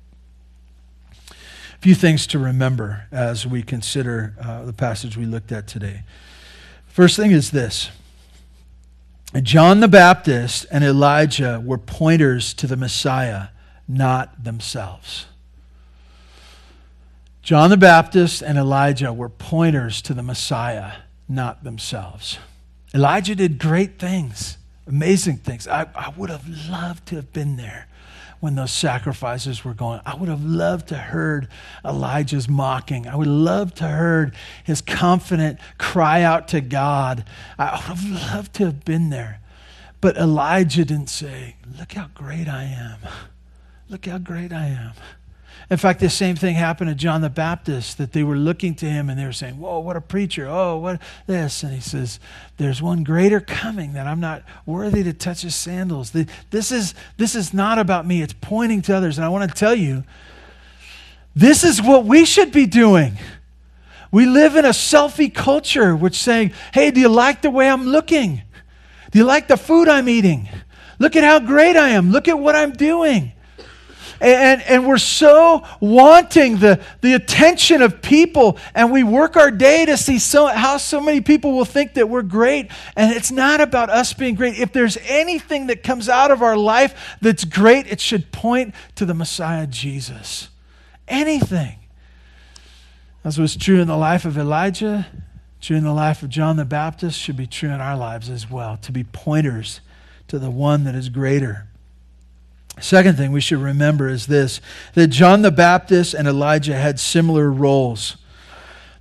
A 1.31 1.79
few 1.81 1.95
things 1.95 2.27
to 2.29 2.39
remember 2.39 3.07
as 3.13 3.47
we 3.47 3.63
consider 3.63 4.35
uh, 4.41 4.65
the 4.65 4.73
passage 4.73 5.17
we 5.17 5.27
looked 5.27 5.53
at 5.53 5.67
today. 5.67 6.05
First 6.87 7.17
thing 7.17 7.33
is 7.33 7.51
this 7.51 7.91
John 9.43 9.81
the 9.81 9.89
Baptist 9.89 10.65
and 10.71 10.83
Elijah 10.83 11.61
were 11.63 11.77
pointers 11.77 12.55
to 12.55 12.67
the 12.67 12.77
Messiah, 12.77 13.49
not 13.87 14.45
themselves. 14.45 15.27
John 17.43 17.71
the 17.71 17.77
Baptist 17.77 18.43
and 18.43 18.57
Elijah 18.57 19.13
were 19.13 19.29
pointers 19.29 20.01
to 20.03 20.15
the 20.15 20.23
Messiah, 20.23 20.93
not 21.29 21.65
themselves. 21.65 22.39
Elijah 22.95 23.35
did 23.35 23.59
great 23.59 23.99
things, 23.99 24.59
amazing 24.87 25.39
things. 25.39 25.67
I, 25.67 25.87
I 25.95 26.13
would 26.17 26.31
have 26.31 26.49
loved 26.69 27.07
to 27.09 27.17
have 27.17 27.33
been 27.33 27.57
there 27.57 27.89
when 28.41 28.55
those 28.55 28.73
sacrifices 28.73 29.65
were 29.65 29.75
going. 29.75 30.01
I 30.05 30.15
would 30.15 30.29
have 30.29 30.45
loved 30.45 30.89
to 30.89 30.97
heard 30.97 31.49
Elijah's 31.85 32.49
mocking. 32.49 33.09
I 33.09 33.17
would 33.17 33.27
love 33.27 33.75
to 33.77 33.85
heard 33.85 34.35
his 34.65 34.81
confident 34.81 35.59
cry 35.79 36.23
out 36.23 36.49
to 36.49 36.61
God. 36.61 37.25
I 37.59 37.73
would 37.73 37.99
have 37.99 38.35
loved 38.35 38.55
to 38.55 38.67
have 38.67 38.85
been 38.85 39.11
there. 39.11 39.41
But 40.01 40.17
Elijah 40.17 40.85
didn't 40.85 41.09
say, 41.09 41.57
"Look 41.79 41.95
how 41.95 42.09
great 42.15 42.49
I 42.49 42.65
am. 42.65 42.99
Look 43.89 44.07
how 44.07 44.19
great 44.19 44.53
I 44.53 44.67
am." 44.67 44.93
In 45.69 45.79
fact, 45.79 45.99
the 45.99 46.09
same 46.09 46.37
thing 46.37 46.55
happened 46.55 46.91
to 46.91 46.95
John 46.95 47.23
the 47.23 47.31
Baptist 47.31 47.99
that 47.99 48.13
they 48.13 48.23
were 48.23 48.37
looking 48.37 48.77
to 48.77 48.87
him 48.87 49.11
and 49.11 49.19
they 49.19 49.25
were 49.25 49.33
saying, 49.33 49.59
Whoa, 49.59 49.81
what 49.81 49.97
a 49.97 50.01
preacher. 50.01 50.47
Oh, 50.49 50.79
what 50.79 51.01
this. 51.27 51.65
And 51.65 51.73
he 51.73 51.81
says, 51.81 52.21
There's 52.57 52.81
one 52.81 53.03
greater 53.03 53.41
coming 53.41 53.95
that 53.95 54.07
I'm 54.07 54.21
not 54.21 54.45
worthy 54.65 55.03
to 55.03 55.13
touch 55.13 55.43
his 55.43 55.57
sandals. 55.57 56.13
This 56.51 56.71
is, 56.71 56.95
this 57.17 57.35
is 57.35 57.53
not 57.53 57.81
about 57.81 58.07
me, 58.07 58.23
it's 58.23 58.35
pointing 58.41 58.81
to 58.83 58.95
others. 58.95 59.19
And 59.19 59.25
I 59.25 59.29
want 59.29 59.51
to 59.51 59.59
tell 59.59 59.75
you, 59.75 60.05
this 61.35 61.65
is 61.65 61.83
what 61.83 62.05
we 62.05 62.25
should 62.25 62.53
be 62.53 62.67
doing. 62.67 63.19
We 64.13 64.25
live 64.25 64.55
in 64.55 64.65
a 64.65 64.71
selfie 64.71 65.35
culture 65.35 65.97
which 65.97 66.17
saying, 66.17 66.53
Hey, 66.73 66.93
do 66.93 67.01
you 67.01 67.09
like 67.09 67.43
the 67.43 67.51
way 67.51 67.69
I'm 67.69 67.87
looking? 67.87 68.43
Do 69.11 69.19
you 69.19 69.25
like 69.25 69.49
the 69.49 69.57
food 69.57 69.89
I'm 69.89 70.09
eating? 70.09 70.49
Look 71.01 71.17
at 71.17 71.25
how 71.25 71.41
great 71.41 71.77
I 71.77 71.91
am. 71.91 72.13
Look 72.13 72.29
at 72.29 72.39
what 72.39 72.55
I'm 72.55 72.73
doing. 72.73 73.33
And, 74.21 74.63
and 74.63 74.87
we're 74.87 74.99
so 74.99 75.65
wanting 75.81 76.59
the, 76.59 76.83
the 77.01 77.15
attention 77.15 77.83
of 77.83 78.01
people, 78.03 78.59
and 78.75 78.93
we 78.93 79.03
work 79.03 79.37
our 79.37 79.51
day 79.51 79.85
to 79.87 79.97
see 79.97 80.19
so, 80.19 80.47
how 80.47 80.77
so 80.77 81.01
many 81.01 81.21
people 81.21 81.53
will 81.53 81.65
think 81.65 81.95
that 81.95 82.09
we're 82.09 82.23
great. 82.23 82.71
And 82.97 83.15
it's 83.15 83.31
not 83.31 83.61
about 83.61 83.91
us 83.91 84.13
being 84.13 84.35
great. 84.35 84.59
If 84.59 84.73
there's 84.73 84.99
anything 85.07 85.67
that 85.69 85.83
comes 85.83 86.09
out 86.09 86.31
of 86.31 86.43
our 86.43 86.57
life 86.57 87.17
that's 87.21 87.45
great, 87.45 87.87
it 87.87 88.01
should 88.01 88.33
point 88.33 88.75
to 88.95 89.05
the 89.05 89.15
Messiah 89.15 89.67
Jesus. 89.67 90.49
Anything. 91.09 91.79
As 93.25 93.39
was 93.39 93.57
true 93.57 93.81
in 93.81 93.89
the 93.89 93.97
life 93.97 94.25
of 94.25 94.39
Elijah, 94.39 95.09
true 95.61 95.77
in 95.77 95.85
the 95.85 95.93
life 95.93 96.23
of 96.23 96.29
John 96.29 96.57
the 96.57 96.65
Baptist, 96.65 97.19
should 97.19 97.37
be 97.37 97.47
true 97.47 97.71
in 97.71 97.81
our 97.81 97.97
lives 97.97 98.31
as 98.31 98.49
well, 98.49 98.77
to 98.79 98.93
be 98.93 99.03
pointers 99.03 99.81
to 100.29 100.39
the 100.39 100.51
one 100.51 100.85
that 100.85 100.95
is 100.95 101.09
greater. 101.09 101.67
Second 102.81 103.17
thing 103.17 103.33
we 103.33 103.41
should 103.41 103.59
remember 103.59 104.09
is 104.09 104.27
this 104.27 104.61
that 104.95 105.09
John 105.09 105.43
the 105.43 105.51
Baptist 105.51 106.15
and 106.15 106.29
Elijah 106.29 106.77
had 106.77 107.01
similar 107.01 107.51
roles. 107.51 108.17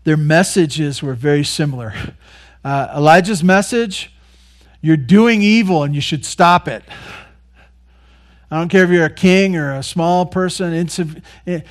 Their 0.06 0.18
messages 0.18 1.04
were 1.04 1.16
very 1.16 1.44
similar. 1.44 1.94
Uh, 2.64 2.94
Elijah's 2.96 3.44
message 3.44 4.12
you're 4.86 4.98
doing 4.98 5.42
evil 5.42 5.82
and 5.82 5.96
you 5.96 6.02
should 6.02 6.24
stop 6.24 6.68
it. 6.68 6.84
I 8.52 8.60
don't 8.60 8.70
care 8.70 8.84
if 8.84 8.92
you're 8.92 9.06
a 9.06 9.10
king 9.10 9.56
or 9.56 9.74
a 9.74 9.82
small 9.82 10.28
person, 10.28 10.74
it 10.74 11.64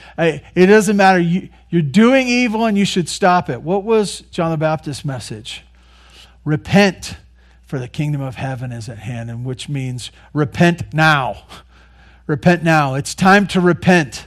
doesn't 0.55 0.97
matter. 0.97 1.21
You're 1.21 1.83
doing 1.83 2.27
evil 2.27 2.65
and 2.65 2.77
you 2.77 2.85
should 2.85 3.09
stop 3.09 3.49
it. 3.49 3.63
What 3.63 3.85
was 3.85 4.23
John 4.33 4.51
the 4.51 4.57
Baptist's 4.57 5.05
message? 5.05 5.63
Repent, 6.45 7.17
for 7.63 7.79
the 7.79 7.87
kingdom 7.87 8.21
of 8.21 8.35
heaven 8.35 8.73
is 8.73 8.89
at 8.89 8.99
hand, 8.99 9.31
and 9.31 9.45
which 9.45 9.69
means 9.69 10.11
repent 10.33 10.93
now. 10.93 11.45
Repent 12.27 12.63
now. 12.63 12.95
It's 12.95 13.15
time 13.15 13.47
to 13.49 13.61
repent 13.61 14.27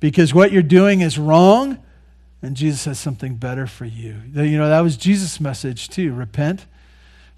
because 0.00 0.34
what 0.34 0.52
you're 0.52 0.62
doing 0.62 1.00
is 1.00 1.18
wrong, 1.18 1.78
and 2.42 2.56
Jesus 2.56 2.84
has 2.84 2.98
something 2.98 3.36
better 3.36 3.66
for 3.66 3.86
you. 3.86 4.16
You 4.34 4.58
know, 4.58 4.68
that 4.68 4.80
was 4.80 4.96
Jesus' 4.96 5.40
message 5.40 5.88
too. 5.88 6.12
Repent. 6.12 6.66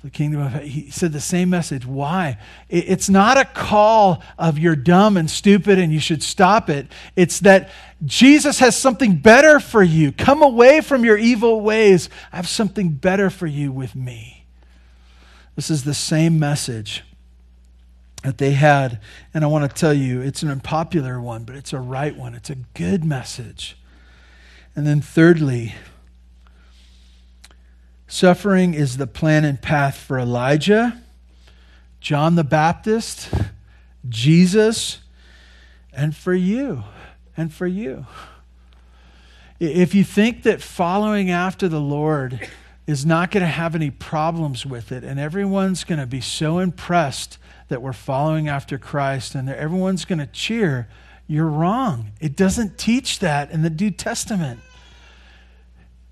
The 0.02 0.10
kingdom 0.10 0.42
of 0.42 0.62
he 0.62 0.90
said 0.90 1.12
the 1.12 1.20
same 1.20 1.50
message. 1.50 1.84
Why? 1.84 2.38
It's 2.68 3.08
not 3.08 3.38
a 3.38 3.44
call 3.44 4.22
of 4.38 4.56
you're 4.56 4.76
dumb 4.76 5.16
and 5.16 5.28
stupid 5.28 5.80
and 5.80 5.92
you 5.92 5.98
should 5.98 6.22
stop 6.22 6.70
it. 6.70 6.86
It's 7.16 7.40
that 7.40 7.70
Jesus 8.04 8.60
has 8.60 8.76
something 8.76 9.16
better 9.16 9.58
for 9.58 9.82
you. 9.82 10.12
Come 10.12 10.42
away 10.42 10.80
from 10.80 11.04
your 11.04 11.16
evil 11.16 11.60
ways. 11.60 12.08
I 12.32 12.36
have 12.36 12.46
something 12.46 12.90
better 12.90 13.30
for 13.30 13.48
you 13.48 13.72
with 13.72 13.96
me. 13.96 14.46
This 15.56 15.70
is 15.70 15.82
the 15.82 15.94
same 15.94 16.38
message 16.38 17.02
that 18.26 18.38
they 18.38 18.52
had. 18.52 19.00
And 19.32 19.44
I 19.44 19.46
want 19.46 19.70
to 19.70 19.80
tell 19.80 19.94
you, 19.94 20.20
it's 20.20 20.42
an 20.42 20.50
unpopular 20.50 21.20
one, 21.20 21.44
but 21.44 21.54
it's 21.54 21.72
a 21.72 21.78
right 21.78 22.14
one. 22.14 22.34
It's 22.34 22.50
a 22.50 22.56
good 22.74 23.04
message. 23.04 23.78
And 24.74 24.86
then, 24.86 25.00
thirdly, 25.00 25.74
suffering 28.08 28.74
is 28.74 28.96
the 28.96 29.06
plan 29.06 29.44
and 29.44 29.62
path 29.62 29.96
for 29.96 30.18
Elijah, 30.18 31.00
John 32.00 32.34
the 32.34 32.44
Baptist, 32.44 33.30
Jesus, 34.08 34.98
and 35.92 36.14
for 36.14 36.34
you. 36.34 36.82
And 37.36 37.52
for 37.52 37.66
you. 37.66 38.06
If 39.60 39.94
you 39.94 40.04
think 40.04 40.42
that 40.42 40.60
following 40.60 41.30
after 41.30 41.68
the 41.68 41.80
Lord 41.80 42.48
is 42.86 43.06
not 43.06 43.30
going 43.30 43.42
to 43.42 43.46
have 43.46 43.74
any 43.74 43.90
problems 43.90 44.66
with 44.66 44.90
it, 44.90 45.04
and 45.04 45.20
everyone's 45.20 45.84
going 45.84 46.00
to 46.00 46.06
be 46.06 46.20
so 46.20 46.58
impressed 46.58 47.38
that 47.68 47.82
we're 47.82 47.92
following 47.92 48.48
after 48.48 48.78
Christ 48.78 49.34
and 49.34 49.48
everyone's 49.48 50.04
going 50.04 50.18
to 50.18 50.26
cheer, 50.26 50.88
you're 51.26 51.46
wrong. 51.46 52.12
It 52.20 52.36
doesn't 52.36 52.78
teach 52.78 53.18
that 53.18 53.50
in 53.50 53.62
the 53.62 53.70
New 53.70 53.90
Testament. 53.90 54.60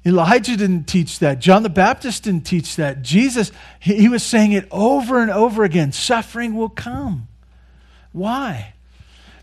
Elijah 0.07 0.57
didn't 0.57 0.85
teach 0.85 1.21
that. 1.21 1.39
John 1.39 1.63
the 1.63 1.71
Baptist 1.71 2.25
didn't 2.25 2.45
teach 2.45 2.77
that. 2.77 3.03
Jesus, 3.03 3.53
he, 3.81 4.09
was 4.09 4.23
saying 4.23 4.53
it 4.53 4.69
over 4.71 5.23
and 5.23 5.31
over 5.31 5.65
again 5.65 5.93
suffering 5.93 6.55
will 6.55 6.69
come. 6.69 7.29
Why? 8.13 8.75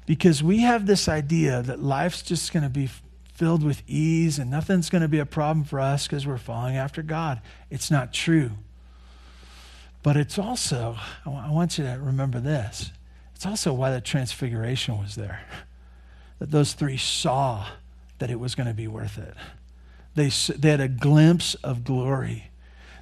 Because 0.06 0.44
we 0.44 0.60
have 0.60 0.86
this 0.86 1.08
idea 1.08 1.64
that 1.64 1.82
life's 1.82 2.22
just 2.22 2.54
going 2.54 2.64
to 2.64 2.70
be 2.70 2.90
filled 3.34 3.64
with 3.64 3.82
ease 3.88 4.38
and 4.38 4.52
nothing's 4.52 4.90
going 4.90 5.02
to 5.02 5.08
be 5.08 5.18
a 5.18 5.26
problem 5.26 5.66
for 5.66 5.80
us 5.80 6.06
because 6.06 6.28
we're 6.28 6.38
following 6.38 6.76
after 6.76 7.02
God. 7.02 7.42
It's 7.72 7.90
not 7.90 8.14
true. 8.14 8.52
But 10.04 10.18
it's 10.18 10.40
also, 10.40 10.98
I 11.26 11.52
want 11.52 11.78
you 11.78 11.84
to 11.84 12.00
remember 12.02 12.40
this, 12.40 12.92
it's 13.36 13.46
also 13.46 13.74
why 13.74 13.92
the 13.92 14.02
transfiguration 14.02 15.00
was 15.00 15.16
there. 15.16 15.42
That 16.40 16.52
those 16.52 16.74
three 16.74 16.98
saw 16.98 17.68
that 18.20 18.32
it 18.32 18.40
was 18.40 18.56
going 18.56 18.68
to 18.68 18.74
be 18.74 18.88
worth 18.88 19.18
it. 19.18 19.34
They, 20.16 20.30
they 20.58 20.70
had 20.70 20.82
a 20.82 20.88
glimpse 20.88 21.56
of 21.56 21.84
glory. 21.84 22.52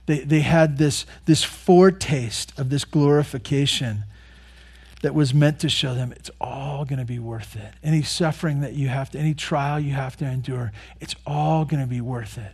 They, 0.05 0.19
they 0.19 0.41
had 0.41 0.77
this, 0.77 1.05
this 1.25 1.43
foretaste 1.43 2.57
of 2.57 2.69
this 2.69 2.85
glorification 2.85 4.03
that 5.01 5.13
was 5.13 5.33
meant 5.33 5.59
to 5.59 5.69
show 5.69 5.93
them 5.93 6.11
it's 6.11 6.31
all 6.41 6.83
going 6.83 6.99
to 6.99 7.05
be 7.05 7.19
worth 7.19 7.55
it. 7.55 7.73
Any 7.83 8.01
suffering 8.01 8.59
that 8.61 8.73
you 8.73 8.89
have 8.89 9.09
to, 9.11 9.19
any 9.19 9.33
trial 9.33 9.79
you 9.79 9.93
have 9.93 10.17
to 10.17 10.25
endure, 10.25 10.71
it's 10.99 11.15
all 11.25 11.63
going 11.63 11.81
to 11.81 11.87
be 11.87 12.01
worth 12.01 12.37
it 12.37 12.53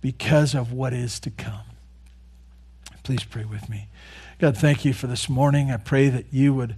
because 0.00 0.54
of 0.54 0.72
what 0.72 0.92
is 0.92 1.18
to 1.20 1.30
come. 1.30 1.62
Please 3.08 3.24
pray 3.24 3.46
with 3.46 3.70
me. 3.70 3.88
God, 4.38 4.54
thank 4.58 4.84
you 4.84 4.92
for 4.92 5.06
this 5.06 5.30
morning. 5.30 5.70
I 5.70 5.78
pray 5.78 6.10
that 6.10 6.26
you 6.30 6.52
would 6.52 6.76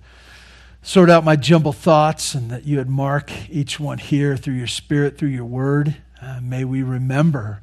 sort 0.81 1.11
out 1.11 1.25
my 1.25 1.35
jumbled 1.35 1.75
thoughts 1.75 2.37
and 2.37 2.53
that 2.53 2.65
you 2.65 2.77
would 2.77 2.89
mark 2.89 3.33
each 3.51 3.81
one 3.81 3.99
here 3.99 4.37
through 4.37 4.55
your 4.55 4.69
spirit, 4.69 5.19
through 5.19 5.31
your 5.31 5.45
word. 5.45 5.97
Uh, 6.23 6.39
may 6.41 6.63
we 6.63 6.85
remember. 6.85 7.63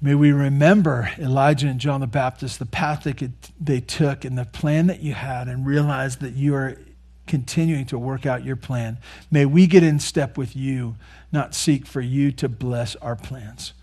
May 0.00 0.14
we 0.14 0.32
remember 0.32 1.10
Elijah 1.18 1.68
and 1.68 1.78
John 1.78 2.00
the 2.00 2.06
Baptist, 2.06 2.58
the 2.58 2.64
path 2.64 3.04
they, 3.04 3.12
could, 3.12 3.34
they 3.60 3.80
took, 3.82 4.24
and 4.24 4.38
the 4.38 4.46
plan 4.46 4.86
that 4.86 5.02
you 5.02 5.12
had, 5.12 5.48
and 5.48 5.66
realize 5.66 6.16
that 6.16 6.32
you 6.32 6.54
are 6.54 6.78
continuing 7.26 7.84
to 7.84 7.98
work 7.98 8.24
out 8.24 8.42
your 8.42 8.56
plan. 8.56 8.96
May 9.30 9.44
we 9.44 9.66
get 9.66 9.82
in 9.82 9.98
step 10.00 10.38
with 10.38 10.56
you, 10.56 10.96
not 11.30 11.54
seek 11.54 11.84
for 11.84 12.00
you 12.00 12.32
to 12.32 12.48
bless 12.48 12.96
our 12.96 13.16
plans. 13.16 13.74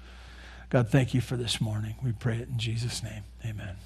God, 0.70 0.90
thank 0.90 1.14
you 1.14 1.22
for 1.22 1.38
this 1.38 1.62
morning. 1.62 1.96
We 2.04 2.12
pray 2.12 2.38
it 2.40 2.50
in 2.50 2.58
Jesus' 2.60 3.02
name. 3.02 3.24
Amen. 3.46 3.78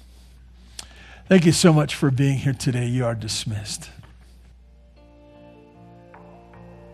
Thank 1.28 1.46
you 1.46 1.52
so 1.52 1.72
much 1.72 1.94
for 1.94 2.10
being 2.10 2.38
here 2.38 2.52
today. 2.52 2.86
You 2.86 3.04
are 3.04 3.14
dismissed. 3.14 3.90